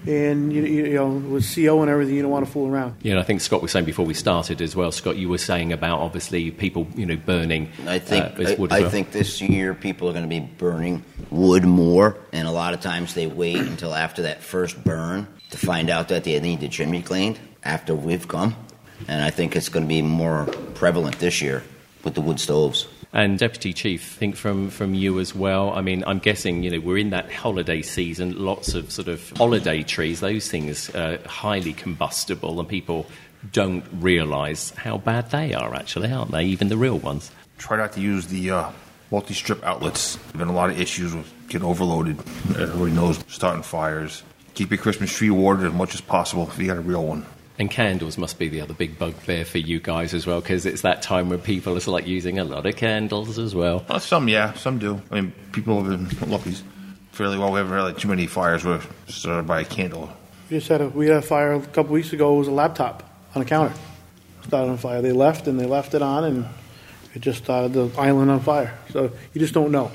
and 0.06 0.52
you, 0.52 0.62
you 0.62 0.94
know 0.94 1.08
with 1.08 1.54
CO 1.54 1.80
and 1.82 1.90
everything, 1.90 2.14
you 2.14 2.22
don't 2.22 2.30
want 2.30 2.46
to 2.46 2.50
fool 2.50 2.68
around. 2.68 2.96
Yeah, 3.02 3.12
and 3.12 3.20
I 3.20 3.22
think 3.22 3.40
Scott 3.40 3.62
was 3.62 3.72
saying 3.72 3.84
before 3.84 4.06
we 4.06 4.14
started 4.14 4.60
as 4.60 4.74
well. 4.74 4.92
Scott, 4.92 5.16
you 5.16 5.28
were 5.28 5.38
saying 5.38 5.72
about 5.72 6.00
obviously 6.00 6.50
people, 6.50 6.86
you 6.94 7.06
know, 7.06 7.16
burning. 7.16 7.70
I 7.86 7.98
think 7.98 8.38
uh, 8.38 8.42
as 8.42 8.58
wood 8.58 8.72
I, 8.72 8.80
as 8.80 8.84
I 8.86 8.88
think 8.88 9.12
this 9.12 9.40
year 9.40 9.74
people 9.74 10.08
are 10.08 10.12
going 10.12 10.24
to 10.24 10.28
be 10.28 10.40
burning 10.40 11.04
wood 11.30 11.64
more, 11.64 12.16
and 12.32 12.48
a 12.48 12.52
lot 12.52 12.74
of 12.74 12.80
times 12.80 13.14
they 13.14 13.26
wait 13.26 13.56
until 13.56 13.94
after 13.94 14.22
that 14.22 14.42
first 14.42 14.82
burn 14.82 15.26
to 15.50 15.58
find 15.58 15.90
out 15.90 16.08
that 16.08 16.24
they 16.24 16.38
need 16.40 16.60
the 16.60 16.68
chimney 16.68 17.02
cleaned 17.02 17.38
after 17.64 17.94
we've 17.94 18.26
come, 18.26 18.56
and 19.08 19.22
I 19.22 19.30
think 19.30 19.54
it's 19.56 19.68
going 19.68 19.84
to 19.84 19.88
be 19.88 20.02
more 20.02 20.46
prevalent 20.74 21.18
this 21.18 21.40
year 21.40 21.62
with 22.04 22.14
the 22.14 22.20
wood 22.20 22.40
stoves. 22.40 22.88
And 23.14 23.38
Deputy 23.38 23.74
Chief, 23.74 24.14
I 24.16 24.18
think 24.18 24.36
from, 24.36 24.70
from 24.70 24.94
you 24.94 25.20
as 25.20 25.34
well. 25.34 25.70
I 25.70 25.82
mean, 25.82 26.02
I'm 26.06 26.18
guessing, 26.18 26.62
you 26.62 26.70
know, 26.70 26.80
we're 26.80 26.96
in 26.96 27.10
that 27.10 27.30
holiday 27.30 27.82
season, 27.82 28.42
lots 28.42 28.72
of 28.72 28.90
sort 28.90 29.08
of 29.08 29.28
holiday 29.36 29.82
trees, 29.82 30.20
those 30.20 30.48
things 30.48 30.88
are 30.94 31.18
highly 31.26 31.74
combustible, 31.74 32.58
and 32.58 32.66
people 32.66 33.06
don't 33.52 33.84
realise 34.00 34.70
how 34.70 34.96
bad 34.96 35.30
they 35.30 35.52
are, 35.52 35.74
actually, 35.74 36.10
aren't 36.10 36.30
they? 36.30 36.44
Even 36.44 36.68
the 36.68 36.76
real 36.78 36.98
ones. 36.98 37.30
Try 37.58 37.76
not 37.76 37.92
to 37.92 38.00
use 38.00 38.28
the 38.28 38.50
uh, 38.50 38.70
multi-strip 39.10 39.62
outlets. 39.62 40.16
There's 40.16 40.32
been 40.32 40.48
a 40.48 40.54
lot 40.54 40.70
of 40.70 40.80
issues 40.80 41.14
with 41.14 41.30
getting 41.48 41.68
overloaded. 41.68 42.18
Everybody 42.58 42.92
knows 42.92 43.22
starting 43.28 43.62
fires. 43.62 44.22
Keep 44.54 44.70
your 44.70 44.78
Christmas 44.78 45.14
tree 45.14 45.28
watered 45.28 45.66
as 45.66 45.72
much 45.74 45.94
as 45.94 46.00
possible 46.00 46.48
if 46.48 46.58
you 46.58 46.66
got 46.66 46.78
a 46.78 46.80
real 46.80 47.04
one. 47.06 47.26
And 47.58 47.70
candles 47.70 48.16
must 48.16 48.38
be 48.38 48.48
the 48.48 48.60
other 48.62 48.74
big 48.74 48.98
bugbear 48.98 49.44
for 49.44 49.58
you 49.58 49.78
guys 49.78 50.14
as 50.14 50.26
well, 50.26 50.40
because 50.40 50.64
it's 50.64 50.82
that 50.82 51.02
time 51.02 51.28
when 51.28 51.38
people 51.38 51.76
are 51.76 51.80
sort 51.80 52.02
like 52.02 52.08
using 52.08 52.38
a 52.38 52.44
lot 52.44 52.64
of 52.64 52.76
candles 52.76 53.38
as 53.38 53.54
well. 53.54 53.84
Uh, 53.88 53.98
some, 53.98 54.28
yeah, 54.28 54.54
some 54.54 54.78
do. 54.78 55.00
I 55.10 55.20
mean, 55.20 55.32
people 55.52 55.82
have 55.84 56.18
been 56.20 56.30
lucky 56.30 56.56
fairly 57.12 57.38
well. 57.38 57.52
We 57.52 57.58
haven't 57.58 57.72
had 57.72 57.82
like, 57.82 57.98
too 57.98 58.08
many 58.08 58.26
fires 58.26 58.64
where 58.64 58.80
started 59.06 59.46
by 59.46 59.60
a 59.60 59.64
candle. 59.64 60.10
We 60.50 60.56
just 60.58 60.68
had 60.68 60.80
a 60.80 60.88
we 60.88 61.06
had 61.06 61.16
a 61.16 61.22
fire 61.22 61.52
a 61.52 61.60
couple 61.60 61.92
weeks 61.92 62.12
ago. 62.12 62.34
It 62.34 62.38
was 62.38 62.48
a 62.48 62.52
laptop 62.52 63.02
on 63.34 63.42
a 63.42 63.44
counter 63.44 63.74
started 64.46 64.70
on 64.70 64.78
fire. 64.78 65.02
They 65.02 65.12
left 65.12 65.46
and 65.46 65.58
they 65.58 65.66
left 65.66 65.94
it 65.94 66.02
on, 66.02 66.24
and 66.24 66.46
It 67.14 67.20
just 67.20 67.44
started 67.44 67.74
the 67.74 67.90
island 67.98 68.30
on 68.30 68.40
fire. 68.40 68.76
So 68.90 69.12
you 69.34 69.40
just 69.40 69.52
don't 69.52 69.70
know. 69.70 69.90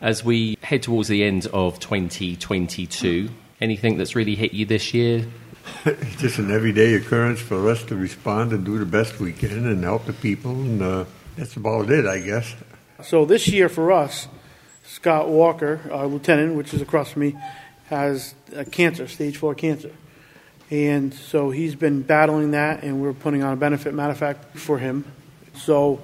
As 0.00 0.24
we 0.24 0.56
head 0.62 0.82
towards 0.82 1.08
the 1.08 1.24
end 1.24 1.46
of 1.52 1.80
2022, 1.80 3.28
anything 3.60 3.96
that's 3.96 4.14
really 4.14 4.34
hit 4.36 4.52
you 4.52 4.64
this 4.64 4.94
year? 4.94 5.26
it's 5.84 6.16
just 6.16 6.38
an 6.38 6.50
everyday 6.50 6.94
occurrence 6.94 7.40
for 7.40 7.68
us 7.70 7.82
to 7.84 7.96
respond 7.96 8.52
and 8.52 8.64
do 8.64 8.78
the 8.78 8.86
best 8.86 9.20
we 9.20 9.32
can 9.32 9.66
and 9.66 9.82
help 9.82 10.06
the 10.06 10.12
people, 10.12 10.52
and 10.52 10.82
uh, 10.82 11.04
that's 11.36 11.56
about 11.56 11.90
it, 11.90 12.06
I 12.06 12.20
guess. 12.20 12.54
So 13.02 13.24
this 13.24 13.48
year 13.48 13.68
for 13.68 13.92
us, 13.92 14.28
Scott 14.84 15.28
Walker, 15.28 15.80
our 15.90 16.06
lieutenant, 16.06 16.54
which 16.54 16.74
is 16.74 16.80
across 16.80 17.12
from 17.12 17.22
me, 17.22 17.36
has 17.86 18.34
cancer, 18.70 19.08
stage 19.08 19.36
four 19.36 19.54
cancer. 19.54 19.92
And 20.70 21.12
so 21.12 21.50
he's 21.50 21.74
been 21.74 22.02
battling 22.02 22.52
that, 22.52 22.82
and 22.82 23.02
we're 23.02 23.12
putting 23.12 23.42
on 23.42 23.52
a 23.52 23.56
benefit, 23.56 23.92
matter 23.92 24.12
of 24.12 24.18
fact, 24.18 24.56
for 24.56 24.78
him. 24.78 25.04
So 25.54 26.00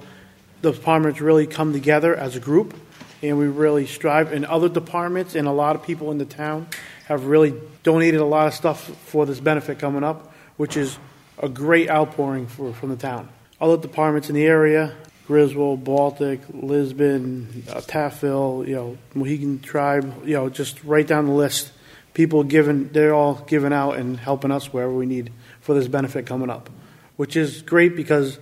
the 0.61 0.71
departments 0.71 1.21
really 1.21 1.47
come 1.47 1.73
together 1.73 2.15
as 2.15 2.35
a 2.35 2.39
group, 2.39 2.75
and 3.23 3.37
we 3.37 3.47
really 3.47 3.87
strive. 3.87 4.31
And 4.31 4.45
other 4.45 4.69
departments 4.69 5.35
and 5.35 5.47
a 5.47 5.51
lot 5.51 5.75
of 5.75 5.83
people 5.83 6.11
in 6.11 6.17
the 6.17 6.25
town 6.25 6.67
have 7.09 7.25
really 7.25 7.59
donated 7.81 8.21
a 8.21 8.25
lot 8.25 8.47
of 8.47 8.53
stuff 8.53 8.85
for 9.07 9.25
this 9.25 9.39
benefit 9.39 9.79
coming 9.79 10.03
up, 10.03 10.31
which 10.57 10.77
is 10.77 10.97
a 11.39 11.49
great 11.49 11.89
outpouring 11.89 12.45
for, 12.45 12.71
from 12.71 12.89
the 12.89 12.95
town. 12.95 13.27
Other 13.59 13.77
departments 13.77 14.29
in 14.29 14.35
the 14.35 14.45
area, 14.45 14.95
Griswold, 15.25 15.83
Baltic, 15.83 16.39
Lisbon, 16.53 17.63
uh, 17.67 17.81
Taftville, 17.81 18.67
you 18.67 18.75
know, 18.75 18.97
Mohegan 19.15 19.59
Tribe, 19.59 20.23
you 20.23 20.35
know, 20.35 20.49
just 20.49 20.83
right 20.83 21.05
down 21.05 21.25
the 21.25 21.33
list. 21.33 21.71
People 22.13 22.43
giving, 22.43 22.89
they're 22.89 23.13
all 23.13 23.35
giving 23.47 23.73
out 23.73 23.93
and 23.93 24.17
helping 24.17 24.51
us 24.51 24.71
wherever 24.71 24.93
we 24.93 25.07
need 25.07 25.31
for 25.61 25.73
this 25.73 25.87
benefit 25.87 26.27
coming 26.27 26.51
up, 26.51 26.69
which 27.15 27.35
is 27.35 27.63
great 27.63 27.95
because, 27.95 28.37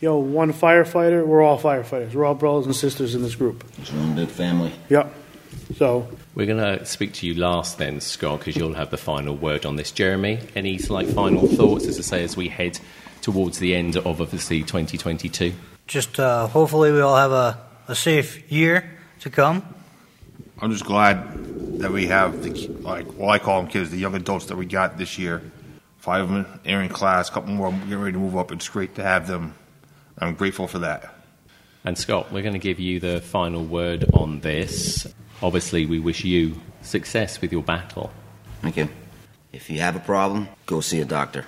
you 0.00 0.08
know, 0.08 0.18
one 0.18 0.52
firefighter, 0.52 1.24
we're 1.26 1.42
all 1.42 1.58
firefighters. 1.58 2.12
We're 2.12 2.26
all 2.26 2.34
brothers 2.34 2.66
and 2.66 2.76
sisters 2.76 3.14
in 3.14 3.22
this 3.22 3.36
group. 3.36 3.64
It's 3.78 3.90
one 3.90 4.14
big 4.14 4.28
family. 4.28 4.72
Yep. 4.90 5.14
So 5.76 6.08
we're 6.34 6.46
going 6.46 6.78
to 6.78 6.84
speak 6.84 7.12
to 7.14 7.26
you 7.26 7.34
last 7.34 7.78
then, 7.78 8.00
Scott, 8.00 8.40
because 8.40 8.56
you'll 8.56 8.74
have 8.74 8.90
the 8.90 8.96
final 8.96 9.36
word 9.36 9.66
on 9.66 9.76
this. 9.76 9.90
Jeremy, 9.90 10.38
any 10.54 10.78
like 10.78 11.08
final 11.08 11.46
thoughts, 11.46 11.86
as 11.86 11.98
I 11.98 12.02
say, 12.02 12.24
as 12.24 12.36
we 12.36 12.48
head 12.48 12.78
towards 13.20 13.58
the 13.58 13.74
end 13.74 13.96
of 13.96 14.20
obviously 14.20 14.60
2022? 14.60 15.52
Just 15.86 16.18
uh, 16.20 16.46
hopefully 16.46 16.92
we 16.92 17.00
all 17.00 17.16
have 17.16 17.32
a, 17.32 17.58
a 17.88 17.94
safe 17.94 18.50
year 18.50 18.98
to 19.20 19.30
come. 19.30 19.62
I'm 20.60 20.70
just 20.70 20.84
glad 20.84 21.78
that 21.80 21.90
we 21.90 22.06
have 22.06 22.42
the 22.42 22.68
like 22.82 23.18
well 23.18 23.30
I 23.30 23.38
call 23.38 23.62
them 23.62 23.70
kids, 23.70 23.90
the 23.90 23.96
young 23.96 24.14
adults 24.14 24.46
that 24.46 24.56
we 24.56 24.66
got 24.66 24.98
this 24.98 25.18
year. 25.18 25.42
Five 25.98 26.22
of 26.22 26.28
them 26.30 26.60
are 26.66 26.82
in 26.82 26.88
class, 26.88 27.28
a 27.28 27.32
couple 27.32 27.52
more 27.52 27.70
getting 27.72 27.98
ready 27.98 28.12
to 28.12 28.18
move 28.18 28.36
up. 28.36 28.52
It's 28.52 28.68
great 28.68 28.94
to 28.96 29.02
have 29.02 29.26
them. 29.26 29.54
I'm 30.18 30.34
grateful 30.34 30.66
for 30.66 30.80
that. 30.80 31.14
And 31.84 31.98
Scott, 31.98 32.32
we're 32.32 32.42
going 32.42 32.52
to 32.52 32.60
give 32.60 32.78
you 32.78 33.00
the 33.00 33.20
final 33.20 33.64
word 33.64 34.04
on 34.12 34.40
this 34.40 35.12
obviously 35.42 35.86
we 35.86 35.98
wish 35.98 36.24
you 36.24 36.60
success 36.82 37.40
with 37.40 37.52
your 37.52 37.62
battle. 37.62 38.10
Thank 38.60 38.76
you. 38.76 38.88
If 39.52 39.68
you 39.68 39.80
have 39.80 39.96
a 39.96 40.00
problem, 40.00 40.48
go 40.66 40.80
see 40.80 41.00
a 41.00 41.04
doctor. 41.04 41.44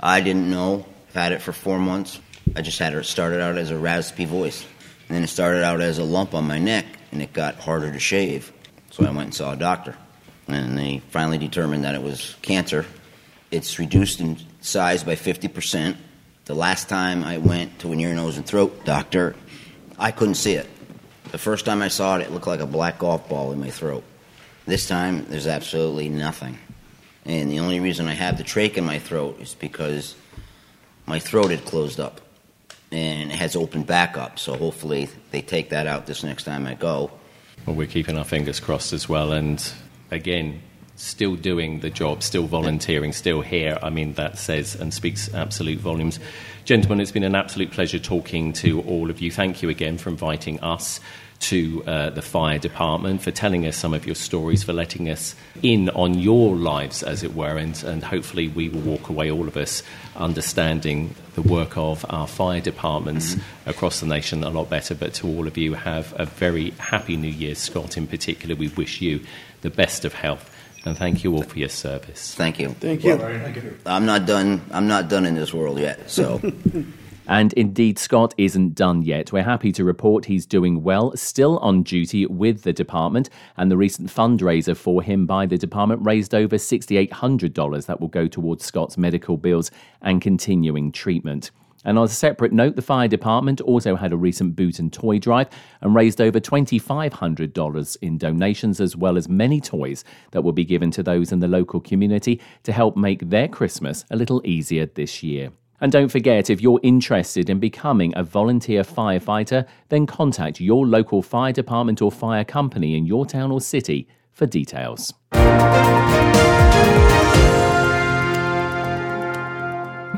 I 0.00 0.20
didn't 0.20 0.50
know. 0.50 0.86
I've 1.08 1.14
had 1.14 1.32
it 1.32 1.42
for 1.42 1.52
four 1.52 1.78
months. 1.78 2.18
I 2.56 2.62
just 2.62 2.78
had 2.78 2.94
it 2.94 3.04
started 3.04 3.40
out 3.40 3.58
as 3.58 3.70
a 3.70 3.78
raspy 3.78 4.24
voice. 4.24 4.64
And 5.08 5.16
then 5.16 5.22
it 5.22 5.28
started 5.28 5.62
out 5.62 5.80
as 5.80 5.98
a 5.98 6.04
lump 6.04 6.34
on 6.34 6.46
my 6.46 6.58
neck, 6.58 6.86
and 7.12 7.20
it 7.22 7.32
got 7.32 7.56
harder 7.56 7.92
to 7.92 7.98
shave. 7.98 8.52
So 8.90 9.04
I 9.04 9.10
went 9.10 9.20
and 9.20 9.34
saw 9.34 9.52
a 9.52 9.56
doctor. 9.56 9.96
And 10.48 10.76
they 10.76 11.02
finally 11.10 11.38
determined 11.38 11.84
that 11.84 11.94
it 11.94 12.02
was 12.02 12.36
cancer. 12.42 12.86
It's 13.50 13.78
reduced 13.78 14.20
in 14.20 14.38
size 14.60 15.04
by 15.04 15.14
50%. 15.14 15.96
The 16.46 16.54
last 16.54 16.88
time 16.88 17.22
I 17.22 17.38
went 17.38 17.78
to 17.80 17.92
an 17.92 18.00
ear, 18.00 18.14
nose, 18.14 18.36
and 18.36 18.46
throat 18.46 18.84
doctor, 18.84 19.36
I 19.98 20.10
couldn't 20.10 20.34
see 20.34 20.54
it. 20.54 20.68
The 21.32 21.38
first 21.38 21.64
time 21.64 21.80
I 21.80 21.88
saw 21.88 22.16
it, 22.16 22.22
it 22.22 22.32
looked 22.32 22.46
like 22.46 22.60
a 22.60 22.66
black 22.66 22.98
golf 22.98 23.28
ball 23.28 23.52
in 23.52 23.60
my 23.60 23.70
throat. 23.70 24.02
This 24.66 24.88
time, 24.88 25.26
there's 25.28 25.46
absolutely 25.46 26.08
nothing. 26.08 26.58
And 27.24 27.50
the 27.50 27.60
only 27.60 27.80
reason 27.80 28.08
I 28.08 28.14
have 28.14 28.36
the 28.36 28.44
trach 28.44 28.74
in 28.74 28.84
my 28.84 28.98
throat 28.98 29.40
is 29.40 29.54
because 29.54 30.16
my 31.06 31.18
throat 31.18 31.50
had 31.50 31.64
closed 31.64 32.00
up 32.00 32.20
and 32.90 33.30
it 33.30 33.36
has 33.36 33.54
opened 33.56 33.86
back 33.86 34.16
up. 34.16 34.38
So 34.38 34.56
hopefully 34.56 35.08
they 35.30 35.42
take 35.42 35.70
that 35.70 35.86
out 35.86 36.06
this 36.06 36.24
next 36.24 36.44
time 36.44 36.66
I 36.66 36.74
go. 36.74 37.10
Well, 37.66 37.76
we're 37.76 37.86
keeping 37.86 38.16
our 38.18 38.24
fingers 38.24 38.58
crossed 38.58 38.92
as 38.92 39.08
well. 39.08 39.32
And 39.32 39.62
again, 40.10 40.62
still 41.00 41.34
doing 41.34 41.80
the 41.80 41.90
job, 41.90 42.22
still 42.22 42.46
volunteering, 42.46 43.12
still 43.12 43.40
here. 43.40 43.78
I 43.82 43.90
mean, 43.90 44.12
that 44.14 44.38
says 44.38 44.74
and 44.74 44.92
speaks 44.92 45.32
absolute 45.32 45.78
volumes. 45.78 46.20
Gentlemen, 46.64 47.00
it's 47.00 47.10
been 47.10 47.24
an 47.24 47.34
absolute 47.34 47.70
pleasure 47.70 47.98
talking 47.98 48.52
to 48.54 48.82
all 48.82 49.10
of 49.10 49.20
you. 49.20 49.30
Thank 49.30 49.62
you 49.62 49.70
again 49.70 49.96
for 49.96 50.10
inviting 50.10 50.60
us 50.60 51.00
to 51.40 51.82
uh, 51.86 52.10
the 52.10 52.20
fire 52.20 52.58
department, 52.58 53.22
for 53.22 53.30
telling 53.30 53.66
us 53.66 53.74
some 53.74 53.94
of 53.94 54.04
your 54.04 54.14
stories, 54.14 54.62
for 54.62 54.74
letting 54.74 55.08
us 55.08 55.34
in 55.62 55.88
on 55.90 56.18
your 56.18 56.54
lives, 56.54 57.02
as 57.02 57.22
it 57.22 57.34
were, 57.34 57.56
and, 57.56 57.82
and 57.84 58.04
hopefully 58.04 58.48
we 58.48 58.68
will 58.68 58.82
walk 58.82 59.08
away, 59.08 59.30
all 59.30 59.48
of 59.48 59.56
us, 59.56 59.82
understanding 60.16 61.14
the 61.34 61.42
work 61.42 61.78
of 61.78 62.04
our 62.10 62.26
fire 62.26 62.60
departments 62.60 63.34
mm-hmm. 63.34 63.70
across 63.70 64.00
the 64.00 64.06
nation 64.06 64.44
a 64.44 64.50
lot 64.50 64.68
better. 64.68 64.94
But 64.94 65.14
to 65.14 65.26
all 65.26 65.46
of 65.46 65.56
you, 65.56 65.72
have 65.72 66.12
a 66.20 66.26
very 66.26 66.72
happy 66.72 67.16
New 67.16 67.28
Year, 67.28 67.54
Scott, 67.54 67.96
in 67.96 68.06
particular. 68.06 68.54
We 68.54 68.68
wish 68.68 69.00
you 69.00 69.20
the 69.62 69.70
best 69.70 70.04
of 70.04 70.12
health 70.12 70.54
and 70.84 70.96
thank 70.96 71.24
you 71.24 71.34
all 71.34 71.42
for 71.42 71.58
your 71.58 71.68
service. 71.68 72.34
Thank 72.34 72.58
you. 72.58 72.70
Thank 72.70 73.04
you. 73.04 73.16
Thank 73.16 73.56
you. 73.56 73.78
I'm 73.86 74.06
not 74.06 74.26
done. 74.26 74.62
I'm 74.70 74.86
not 74.86 75.08
done 75.08 75.26
in 75.26 75.34
this 75.34 75.52
world 75.52 75.78
yet. 75.78 76.10
So. 76.10 76.40
And 77.30 77.52
indeed, 77.52 77.96
Scott 77.96 78.34
isn't 78.38 78.74
done 78.74 79.02
yet. 79.02 79.30
We're 79.30 79.44
happy 79.44 79.70
to 79.72 79.84
report 79.84 80.24
he's 80.24 80.46
doing 80.46 80.82
well, 80.82 81.16
still 81.16 81.58
on 81.58 81.84
duty 81.84 82.26
with 82.26 82.62
the 82.62 82.72
department, 82.72 83.30
and 83.56 83.70
the 83.70 83.76
recent 83.76 84.08
fundraiser 84.10 84.76
for 84.76 85.00
him 85.00 85.26
by 85.26 85.46
the 85.46 85.56
department 85.56 86.04
raised 86.04 86.34
over 86.34 86.56
$6,800 86.56 87.86
that 87.86 88.00
will 88.00 88.08
go 88.08 88.26
towards 88.26 88.64
Scott's 88.64 88.98
medical 88.98 89.36
bills 89.36 89.70
and 90.02 90.20
continuing 90.20 90.90
treatment. 90.90 91.52
And 91.84 91.98
on 91.98 92.04
a 92.04 92.08
separate 92.08 92.52
note, 92.52 92.76
the 92.76 92.82
fire 92.82 93.08
department 93.08 93.60
also 93.62 93.96
had 93.96 94.12
a 94.12 94.16
recent 94.16 94.54
boot 94.54 94.78
and 94.78 94.92
toy 94.92 95.18
drive 95.18 95.48
and 95.80 95.94
raised 95.94 96.20
over 96.20 96.38
$2,500 96.38 97.96
in 98.02 98.18
donations, 98.18 98.80
as 98.80 98.96
well 98.96 99.16
as 99.16 99.28
many 99.28 99.60
toys 99.60 100.04
that 100.32 100.42
will 100.42 100.52
be 100.52 100.64
given 100.64 100.90
to 100.92 101.02
those 101.02 101.32
in 101.32 101.40
the 101.40 101.48
local 101.48 101.80
community 101.80 102.40
to 102.64 102.72
help 102.72 102.96
make 102.96 103.30
their 103.30 103.48
Christmas 103.48 104.04
a 104.10 104.16
little 104.16 104.42
easier 104.44 104.86
this 104.86 105.22
year. 105.22 105.50
And 105.80 105.90
don't 105.90 106.10
forget, 106.10 106.50
if 106.50 106.60
you're 106.60 106.80
interested 106.82 107.48
in 107.48 107.58
becoming 107.58 108.12
a 108.14 108.22
volunteer 108.22 108.82
firefighter, 108.82 109.66
then 109.88 110.06
contact 110.06 110.60
your 110.60 110.86
local 110.86 111.22
fire 111.22 111.52
department 111.52 112.02
or 112.02 112.12
fire 112.12 112.44
company 112.44 112.96
in 112.96 113.06
your 113.06 113.24
town 113.24 113.50
or 113.50 113.62
city 113.62 114.06
for 114.32 114.44
details. 114.44 115.14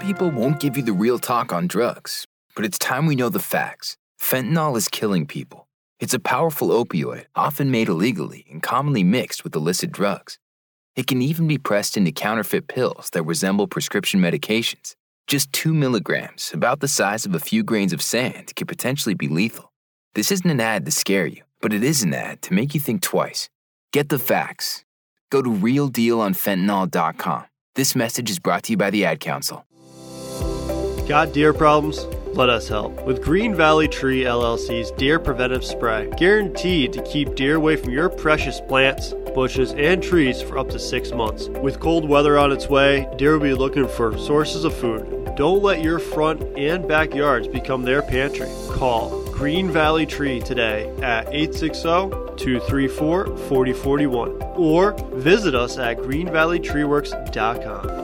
People 0.02 0.32
won't 0.32 0.58
give 0.58 0.76
you 0.76 0.82
the 0.82 0.92
real 0.92 1.16
talk 1.16 1.52
on 1.52 1.68
drugs, 1.68 2.26
but 2.56 2.64
it's 2.64 2.76
time 2.76 3.06
we 3.06 3.14
know 3.14 3.28
the 3.28 3.38
facts. 3.38 3.96
Fentanyl 4.20 4.76
is 4.76 4.88
killing 4.88 5.26
people. 5.26 5.68
It's 6.00 6.12
a 6.12 6.18
powerful 6.18 6.70
opioid, 6.70 7.26
often 7.36 7.70
made 7.70 7.88
illegally 7.88 8.44
and 8.50 8.60
commonly 8.60 9.04
mixed 9.04 9.44
with 9.44 9.54
illicit 9.54 9.92
drugs. 9.92 10.40
It 10.96 11.06
can 11.06 11.22
even 11.22 11.46
be 11.46 11.56
pressed 11.56 11.96
into 11.96 12.10
counterfeit 12.10 12.66
pills 12.66 13.10
that 13.12 13.22
resemble 13.22 13.68
prescription 13.68 14.20
medications. 14.20 14.96
Just 15.28 15.52
2 15.52 15.72
milligrams, 15.72 16.50
about 16.52 16.80
the 16.80 16.88
size 16.88 17.24
of 17.24 17.36
a 17.36 17.38
few 17.38 17.62
grains 17.62 17.92
of 17.92 18.02
sand, 18.02 18.56
can 18.56 18.66
potentially 18.66 19.14
be 19.14 19.28
lethal. 19.28 19.70
This 20.14 20.32
isn't 20.32 20.50
an 20.50 20.60
ad 20.60 20.84
to 20.84 20.90
scare 20.90 21.26
you, 21.26 21.44
but 21.60 21.72
it 21.72 21.84
is 21.84 22.02
an 22.02 22.12
ad 22.12 22.42
to 22.42 22.54
make 22.54 22.74
you 22.74 22.80
think 22.80 23.02
twice. 23.02 23.48
Get 23.92 24.08
the 24.08 24.18
facts. 24.18 24.84
Go 25.30 25.42
to 25.42 25.48
realdealonfentanyl.com. 25.50 27.44
This 27.76 27.94
message 27.94 28.30
is 28.30 28.40
brought 28.40 28.64
to 28.64 28.72
you 28.72 28.76
by 28.76 28.90
the 28.90 29.04
Ad 29.04 29.20
Council. 29.20 29.64
Got 31.12 31.34
deer 31.34 31.52
problems? 31.52 32.06
Let 32.34 32.48
us 32.48 32.68
help. 32.68 33.04
With 33.04 33.22
Green 33.22 33.54
Valley 33.54 33.86
Tree 33.86 34.22
LLC's 34.22 34.92
Deer 34.92 35.18
Preventive 35.18 35.62
Spray, 35.62 36.10
guaranteed 36.16 36.94
to 36.94 37.02
keep 37.02 37.34
deer 37.34 37.56
away 37.56 37.76
from 37.76 37.90
your 37.90 38.08
precious 38.08 38.62
plants, 38.62 39.12
bushes, 39.34 39.74
and 39.74 40.02
trees 40.02 40.40
for 40.40 40.56
up 40.56 40.70
to 40.70 40.78
six 40.78 41.12
months. 41.12 41.48
With 41.48 41.80
cold 41.80 42.08
weather 42.08 42.38
on 42.38 42.50
its 42.50 42.66
way, 42.66 43.06
deer 43.18 43.34
will 43.34 43.40
be 43.40 43.52
looking 43.52 43.86
for 43.86 44.16
sources 44.16 44.64
of 44.64 44.72
food. 44.72 45.34
Don't 45.36 45.62
let 45.62 45.82
your 45.82 45.98
front 45.98 46.40
and 46.56 46.88
backyards 46.88 47.46
become 47.46 47.82
their 47.82 48.00
pantry. 48.00 48.48
Call 48.70 49.22
Green 49.32 49.70
Valley 49.70 50.06
Tree 50.06 50.40
today 50.40 50.88
at 51.02 51.28
860 51.28 51.82
234 52.38 53.36
4041 53.36 54.42
or 54.56 54.92
visit 55.12 55.54
us 55.54 55.76
at 55.76 55.98
greenvalleytreeworks.com. 55.98 58.01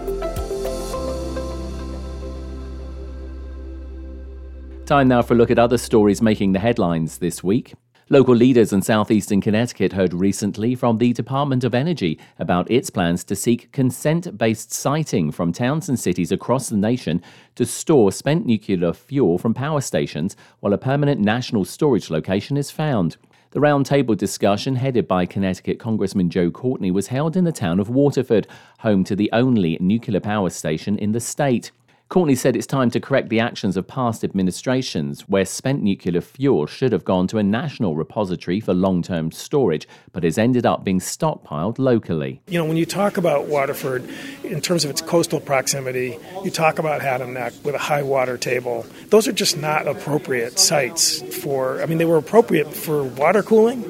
Time 4.89 5.09
now 5.09 5.21
for 5.21 5.35
a 5.35 5.37
look 5.37 5.51
at 5.51 5.59
other 5.59 5.77
stories 5.77 6.23
making 6.23 6.53
the 6.53 6.59
headlines 6.59 7.19
this 7.19 7.45
week. 7.45 7.75
Local 8.09 8.35
leaders 8.35 8.73
in 8.73 8.81
southeastern 8.81 9.43
Connecticut 9.43 9.93
heard 9.93 10.15
recently 10.15 10.75
from 10.75 10.97
the 10.97 11.13
Department 11.13 11.63
of 11.63 11.75
Energy 11.75 12.19
about 12.39 12.71
its 12.71 12.89
plans 12.89 13.23
to 13.25 13.37
seek 13.37 13.71
consent 13.71 14.39
based 14.39 14.73
siting 14.73 15.31
from 15.31 15.53
towns 15.53 15.91
and 15.91 16.01
cities 16.01 16.33
across 16.33 16.71
the 16.71 16.77
nation 16.79 17.21
to 17.57 17.67
store 17.67 18.11
spent 18.11 18.47
nuclear 18.47 18.95
fuel 18.95 19.37
from 19.37 19.53
power 19.53 19.83
stations 19.83 20.37
while 20.61 20.73
a 20.73 20.79
permanent 20.79 21.21
national 21.21 21.67
storage 21.67 22.09
location 22.09 22.57
is 22.57 22.71
found. 22.71 23.19
The 23.51 23.61
roundtable 23.61 24.17
discussion, 24.17 24.77
headed 24.77 25.07
by 25.07 25.27
Connecticut 25.27 25.79
Congressman 25.79 26.31
Joe 26.31 26.51
Courtney, 26.51 26.93
was 26.93 27.09
held 27.09 27.37
in 27.37 27.45
the 27.45 27.53
town 27.53 27.79
of 27.79 27.91
Waterford, 27.91 28.47
home 28.79 29.05
to 29.05 29.15
the 29.15 29.29
only 29.35 29.77
nuclear 29.83 30.21
power 30.21 30.49
station 30.49 30.97
in 30.97 31.13
the 31.13 31.21
state. 31.21 31.73
Courtney 32.09 32.35
said 32.35 32.57
it's 32.57 32.67
time 32.67 32.91
to 32.93 33.01
correct 33.01 33.29
the 33.29 33.39
actions 33.39 33.77
of 33.77 33.87
past 33.87 34.25
administrations, 34.25 35.29
where 35.29 35.45
spent 35.45 35.83
nuclear 35.83 36.23
fuel 36.23 36.65
should 36.65 36.91
have 36.91 37.05
gone 37.05 37.27
to 37.27 37.37
a 37.37 37.43
national 37.43 37.97
repository 37.97 38.61
for 38.61 38.73
long 38.73 39.03
term 39.03 39.31
storage, 39.31 39.87
but 40.13 40.25
has 40.25 40.39
ended 40.39 40.65
up 40.65 40.85
being 40.85 41.01
stockpiled 41.01 41.79
locally. 41.79 42.41
You 42.47 42.59
know, 42.59 42.65
when 42.65 42.79
you 42.79 42.87
talk 42.87 43.19
about 43.19 43.49
Waterford 43.49 44.09
in 44.43 44.63
terms 44.63 44.87
of 44.87 44.91
its 44.91 45.03
coastal 45.03 45.39
proximity, 45.39 46.19
you 46.43 46.51
talk 46.51 46.79
about 46.79 47.03
Haddam 47.03 47.35
Neck 47.35 47.53
with 47.63 47.75
a 47.75 47.79
high 47.79 48.03
water 48.03 48.39
table. 48.39 48.87
Those 49.11 49.29
are 49.29 49.33
just 49.33 49.59
not 49.59 49.87
appropriate 49.87 50.59
sites 50.59 51.21
for, 51.43 51.83
I 51.83 51.87
mean, 51.87 51.99
they 51.99 52.07
were 52.07 52.17
appropriate 52.17 52.73
for 52.73 53.05
water 53.05 53.43
cooling, 53.43 53.83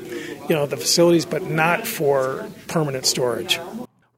you 0.48 0.56
know, 0.56 0.66
the 0.66 0.76
facilities, 0.76 1.24
but 1.24 1.44
not 1.44 1.86
for 1.86 2.48
permanent 2.66 3.06
storage. 3.06 3.60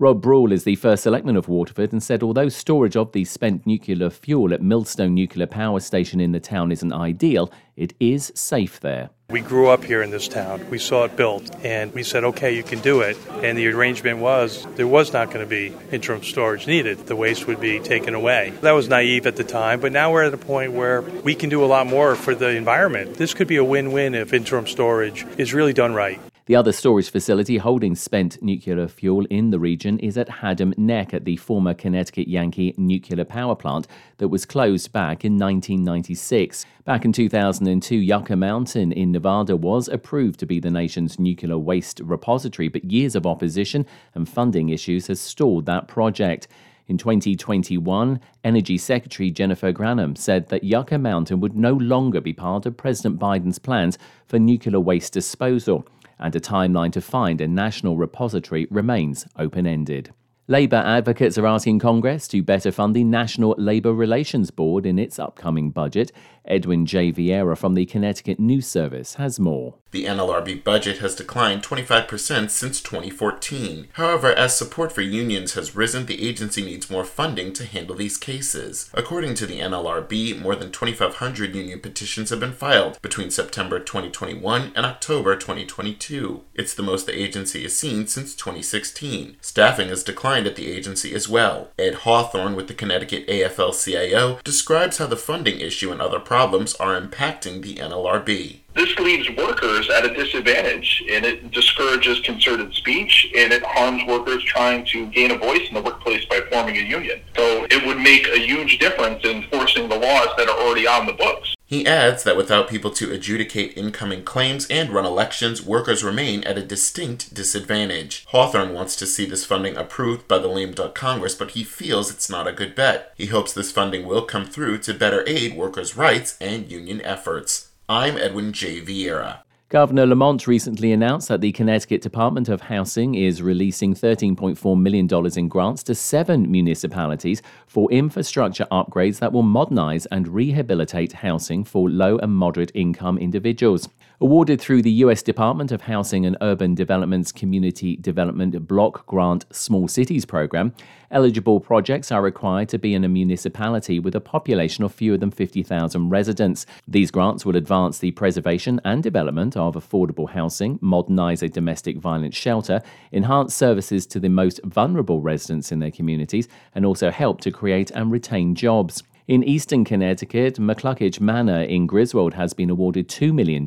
Rob 0.01 0.23
Brule 0.23 0.51
is 0.51 0.65
the 0.65 0.77
first 0.77 1.03
selectman 1.03 1.37
of 1.37 1.47
Waterford 1.47 1.93
and 1.93 2.03
said 2.03 2.23
although 2.23 2.49
storage 2.49 2.97
of 2.97 3.13
the 3.13 3.27
spent 3.27 3.67
nuclear 3.67 4.09
fuel 4.09 4.55
at 4.55 4.63
Millstone 4.63 5.13
Nuclear 5.15 5.47
Power 5.47 5.79
Station 5.79 6.23
in 6.23 6.33
the 6.33 6.41
town 6.41 6.73
isn't 6.73 6.91
ideal, 6.91 7.53
it 7.77 7.93
is 8.01 8.33
safe 8.35 8.81
there. 8.81 9.11
We 9.29 9.43
grew 9.43 9.69
up 9.69 9.85
here 9.85 10.01
in 10.01 10.09
this 10.09 10.27
town. 10.27 10.67
We 10.71 10.79
saw 10.79 11.05
it 11.05 11.17
built, 11.17 11.55
and 11.63 11.93
we 11.93 12.03
said, 12.03 12.25
okay, 12.25 12.57
you 12.57 12.63
can 12.63 12.81
do 12.81 13.03
it. 13.03 13.19
And 13.43 13.59
the 13.59 13.69
arrangement 13.69 14.21
was 14.21 14.67
there 14.77 14.87
was 14.87 15.13
not 15.13 15.27
going 15.27 15.41
to 15.41 15.47
be 15.47 15.77
interim 15.93 16.23
storage 16.23 16.67
needed. 16.67 17.07
The 17.07 17.15
waste 17.15 17.47
would 17.47 17.61
be 17.61 17.79
taken 17.79 18.15
away. 18.15 18.55
That 18.63 18.73
was 18.73 18.89
naive 18.89 19.27
at 19.27 19.37
the 19.37 19.45
time, 19.45 19.81
but 19.81 19.93
now 19.93 20.13
we're 20.13 20.25
at 20.25 20.33
a 20.33 20.39
point 20.39 20.73
where 20.73 21.03
we 21.03 21.35
can 21.35 21.51
do 21.51 21.63
a 21.63 21.67
lot 21.67 21.87
more 21.87 22.17
for 22.17 22.35
the 22.35 22.49
environment. 22.49 23.17
This 23.17 23.35
could 23.35 23.49
be 23.49 23.57
a 23.57 23.65
win 23.65 23.93
win 23.93 24.15
if 24.15 24.33
interim 24.33 24.67
storage 24.67 25.27
is 25.37 25.53
really 25.53 25.75
done 25.75 25.93
right. 25.93 26.19
The 26.51 26.57
other 26.57 26.73
storage 26.73 27.11
facility 27.11 27.59
holding 27.59 27.95
spent 27.95 28.43
nuclear 28.43 28.89
fuel 28.89 29.25
in 29.27 29.51
the 29.51 29.61
region 29.61 30.01
is 30.01 30.19
at 30.19 30.29
Haddam 30.29 30.75
Neck 30.77 31.15
at 31.15 31.25
the 31.25 31.37
former 31.37 31.75
Connecticut 31.75 32.27
Yankee 32.27 32.75
nuclear 32.77 33.25
power 33.25 33.55
plant 33.55 33.87
that 34.19 34.31
was 34.31 34.47
closed 34.47 34.91
back 34.91 35.25
in 35.25 35.35
1996. 35.35 36.67
Back 36.85 37.05
in 37.05 37.13
2002, 37.13 37.95
Yucca 37.95 38.35
Mountain 38.35 38.91
in 38.91 39.13
Nevada 39.13 39.57
was 39.57 39.87
approved 39.87 40.41
to 40.41 40.47
be 40.47 40.59
the 40.59 40.73
nation's 40.73 41.21
nuclear 41.21 41.57
waste 41.57 42.01
repository, 42.03 42.67
but 42.67 42.91
years 42.91 43.15
of 43.15 43.29
opposition 43.29 43.87
and 44.17 44.29
funding 44.29 44.71
issues 44.71 45.07
has 45.07 45.21
stalled 45.21 45.67
that 45.67 45.87
project. 45.87 46.49
In 46.89 46.99
2021, 46.99 48.19
Energy 48.43 48.77
Secretary 48.77 49.31
Jennifer 49.31 49.73
Granholm 49.73 50.19
said 50.19 50.49
that 50.49 50.65
Yucca 50.65 50.99
Mountain 50.99 51.39
would 51.39 51.55
no 51.55 51.75
longer 51.75 52.21
be 52.21 52.33
part 52.33 52.67
of 52.67 52.77
President 52.77 53.21
Biden's 53.21 53.61
plans 53.61 53.99
for 54.27 54.41
nuclear 54.41 54.81
waste 54.81 55.13
disposal 55.13 55.87
and 56.21 56.37
a 56.37 56.41
timeline 56.41 56.93
to 56.93 57.01
find 57.01 57.41
a 57.41 57.49
national 57.49 57.97
repository 57.97 58.67
remains 58.71 59.27
open 59.37 59.67
ended. 59.67 60.13
Labour 60.51 60.83
advocates 60.85 61.39
are 61.39 61.47
asking 61.47 61.79
Congress 61.79 62.27
to 62.27 62.43
better 62.43 62.73
fund 62.73 62.97
the 62.97 63.05
National 63.05 63.55
Labour 63.57 63.95
Relations 63.95 64.51
Board 64.51 64.85
in 64.85 64.99
its 64.99 65.19
upcoming 65.19 65.71
budget. 65.71 66.11
Edwin 66.45 66.87
J. 66.87 67.13
Vieira 67.13 67.57
from 67.57 67.75
the 67.75 67.87
Connecticut 67.87 68.41
News 68.41 68.67
Service 68.67 69.15
has 69.15 69.39
more. 69.39 69.75
The 69.93 70.05
NLRB 70.05 70.63
budget 70.63 70.99
has 70.99 71.17
declined 71.17 71.65
25% 71.65 72.51
since 72.51 72.81
2014. 72.81 73.89
However, 73.95 74.29
as 74.33 74.57
support 74.57 74.93
for 74.93 75.01
unions 75.01 75.55
has 75.55 75.75
risen, 75.75 76.07
the 76.07 76.29
agency 76.29 76.63
needs 76.63 76.89
more 76.89 77.05
funding 77.05 77.53
to 77.55 77.65
handle 77.65 77.97
these 77.97 78.17
cases. 78.17 78.89
According 78.95 79.35
to 79.35 79.47
the 79.47 79.59
NLRB, 79.59 80.41
more 80.41 80.55
than 80.55 80.71
2,500 80.71 81.57
union 81.57 81.81
petitions 81.81 82.31
have 82.31 82.39
been 82.39 82.53
filed 82.53 83.03
between 83.03 83.33
September 83.33 83.81
2021 83.81 84.73
and 84.77 84.87
October 84.87 85.35
2022. 85.35 86.43
It's 86.55 86.75
the 86.75 86.85
most 86.85 87.07
the 87.07 87.21
agency 87.21 87.65
has 87.65 87.77
seen 87.77 88.07
since 88.07 88.37
2016. 88.37 89.39
Staffing 89.41 89.89
has 89.89 90.05
declined 90.05 90.47
at 90.47 90.55
the 90.55 90.71
agency 90.71 91.13
as 91.15 91.29
well. 91.29 91.71
Ed 91.77 91.95
Hawthorne 91.95 92.55
with 92.55 92.69
the 92.69 92.75
Connecticut 92.75 93.27
AFL 93.27 93.73
CIO 93.85 94.39
describes 94.45 94.99
how 94.99 95.07
the 95.07 95.17
funding 95.17 95.61
issue 95.61 95.91
and 95.91 96.01
other 96.01 96.21
problems 96.31 96.77
are 96.77 97.01
impacting 97.01 97.61
the 97.61 97.75
NLRB. 97.75 98.61
This 98.77 98.97
leaves 99.01 99.29
workers 99.31 99.91
at 99.91 100.05
a 100.05 100.15
disadvantage 100.15 101.03
and 101.11 101.25
it 101.25 101.51
discourages 101.51 102.21
concerted 102.21 102.73
speech 102.73 103.33
and 103.37 103.53
it 103.53 103.65
harms 103.65 104.05
workers 104.07 104.41
trying 104.45 104.85
to 104.93 105.09
gain 105.09 105.33
a 105.33 105.39
voice 105.39 105.67
in 105.67 105.75
the 105.75 105.83
workplace 105.83 106.25
by 106.27 106.41
forming 106.49 106.77
a 106.77 106.83
union. 106.83 107.21
So 107.35 107.67
it 107.69 107.85
would 107.85 107.99
make 107.99 108.29
a 108.29 108.39
huge 108.39 108.79
difference 108.79 109.25
in 109.25 109.43
enforcing 109.43 109.89
the 109.89 109.99
laws 109.99 110.29
that 110.39 110.49
are 110.49 110.57
already 110.57 110.87
on 110.87 111.05
the 111.07 111.15
books. 111.15 111.57
He 111.71 111.87
adds 111.87 112.25
that 112.25 112.37
without 112.37 112.69
people 112.69 112.91
to 112.91 113.13
adjudicate 113.13 113.77
incoming 113.77 114.25
claims 114.25 114.67
and 114.67 114.91
run 114.91 115.07
elections, 115.07 115.65
workers 115.65 116.03
remain 116.03 116.43
at 116.43 116.59
a 116.59 116.67
distinct 116.67 117.33
disadvantage. 117.33 118.25
Hawthorne 118.31 118.75
wants 118.75 118.97
to 118.97 119.07
see 119.07 119.25
this 119.25 119.45
funding 119.45 119.77
approved 119.77 120.27
by 120.27 120.39
the 120.39 120.49
lame 120.49 120.73
duck 120.73 120.97
Congress, 120.97 121.37
but 121.37 121.53
he 121.53 121.63
feels 121.63 122.11
it's 122.11 122.29
not 122.29 122.49
a 122.49 122.53
good 122.53 122.75
bet. 122.75 123.13
He 123.17 123.27
hopes 123.27 123.53
this 123.53 123.71
funding 123.71 124.05
will 124.05 124.23
come 124.23 124.47
through 124.47 124.79
to 124.79 124.93
better 124.93 125.23
aid 125.29 125.57
workers' 125.57 125.97
rights 125.97 126.37
and 126.41 126.69
union 126.69 127.01
efforts. 127.03 127.71
I'm 127.89 128.19
Edwin 128.19 128.53
J. 128.53 128.81
Vieira. 128.81 129.43
Governor 129.71 130.05
Lamont 130.05 130.49
recently 130.49 130.91
announced 130.91 131.29
that 131.29 131.41
the 131.41 131.53
Connecticut 131.53 132.03
Department 132.03 132.49
of 132.49 132.61
Housing 132.61 133.15
is 133.15 133.41
releasing 133.41 133.95
$13.4 133.95 134.81
million 134.81 135.09
in 135.39 135.49
grants 135.49 135.85
to 135.85 135.95
seven 135.95 136.51
municipalities 136.51 137.41
for 137.69 137.89
infrastructure 137.93 138.67
upgrades 138.73 139.21
that 139.21 139.33
will 139.33 139.45
modernize 139.45 140.07
and 140.07 140.27
rehabilitate 140.27 141.13
housing 141.13 141.63
for 141.63 141.89
low 141.89 142.19
and 142.19 142.35
moderate 142.35 142.73
income 142.75 143.17
individuals. 143.17 143.89
Awarded 144.21 144.61
through 144.61 144.83
the 144.83 144.91
U.S. 145.05 145.23
Department 145.23 145.71
of 145.71 145.83
Housing 145.83 146.27
and 146.27 146.37
Urban 146.41 146.75
Development's 146.75 147.31
Community 147.31 147.95
Development 147.95 148.67
Block 148.67 149.07
Grant 149.07 149.47
Small 149.53 149.87
Cities 149.87 150.25
program, 150.25 150.75
eligible 151.11 151.61
projects 151.61 152.13
are 152.13 152.23
required 152.23 152.69
to 152.69 152.79
be 152.79 152.95
in 152.95 153.05
a 153.05 153.09
municipality 153.09 153.99
with 153.99 154.15
a 154.15 154.21
population 154.21 154.85
of 154.85 154.93
fewer 154.93 155.17
than 155.17 155.31
50,000 155.31 156.09
residents. 156.09 156.67
These 156.87 157.11
grants 157.11 157.45
will 157.45 157.57
advance 157.57 157.99
the 157.99 158.13
preservation 158.13 158.81
and 158.85 159.03
development 159.03 159.57
of 159.57 159.75
affordable 159.75 160.31
housing, 160.31 160.79
modernize 160.81 161.43
a 161.43 161.49
domestic 161.49 161.99
violence 161.99 162.37
shelter, 162.37 162.81
enhance 163.13 163.55
services 163.55 164.07
to 164.07 164.21
the 164.21 164.29
most 164.29 164.61
vulnerable 164.65 165.21
residents 165.21 165.73
in 165.73 165.81
their 165.81 165.91
communities, 165.91 166.49
and 166.75 166.87
also 166.87 167.11
help 167.11 167.41
to 167.41 167.51
create 167.51 167.91
and 167.91 168.11
retain 168.11 168.55
jobs. 168.55 169.03
In 169.31 169.45
eastern 169.45 169.85
Connecticut, 169.85 170.57
McCluskey 170.57 171.21
Manor 171.21 171.63
in 171.63 171.87
Griswold 171.87 172.35
has 172.35 172.53
been 172.53 172.69
awarded 172.69 173.09
$2 173.09 173.33
million 173.33 173.65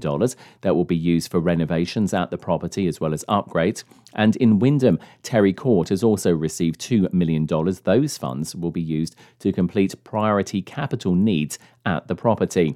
that 0.59 0.75
will 0.75 0.83
be 0.83 0.93
used 0.93 1.31
for 1.31 1.39
renovations 1.39 2.13
at 2.13 2.31
the 2.31 2.37
property 2.37 2.85
as 2.85 2.99
well 2.99 3.13
as 3.13 3.23
upgrades. 3.29 3.85
And 4.13 4.35
in 4.35 4.59
Windham, 4.59 4.99
Terry 5.21 5.53
Court 5.53 5.87
has 5.87 6.03
also 6.03 6.33
received 6.33 6.81
$2 6.81 7.13
million. 7.13 7.45
Those 7.45 8.17
funds 8.17 8.53
will 8.53 8.71
be 8.71 8.81
used 8.81 9.15
to 9.39 9.53
complete 9.53 9.95
priority 10.03 10.61
capital 10.61 11.15
needs 11.15 11.57
at 11.85 12.09
the 12.09 12.15
property. 12.15 12.75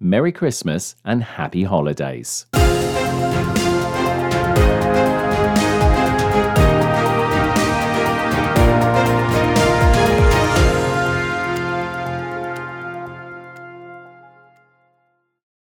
Merry 0.00 0.30
Christmas 0.30 0.94
and 1.04 1.22
Happy 1.24 1.64
Holidays. 1.64 2.46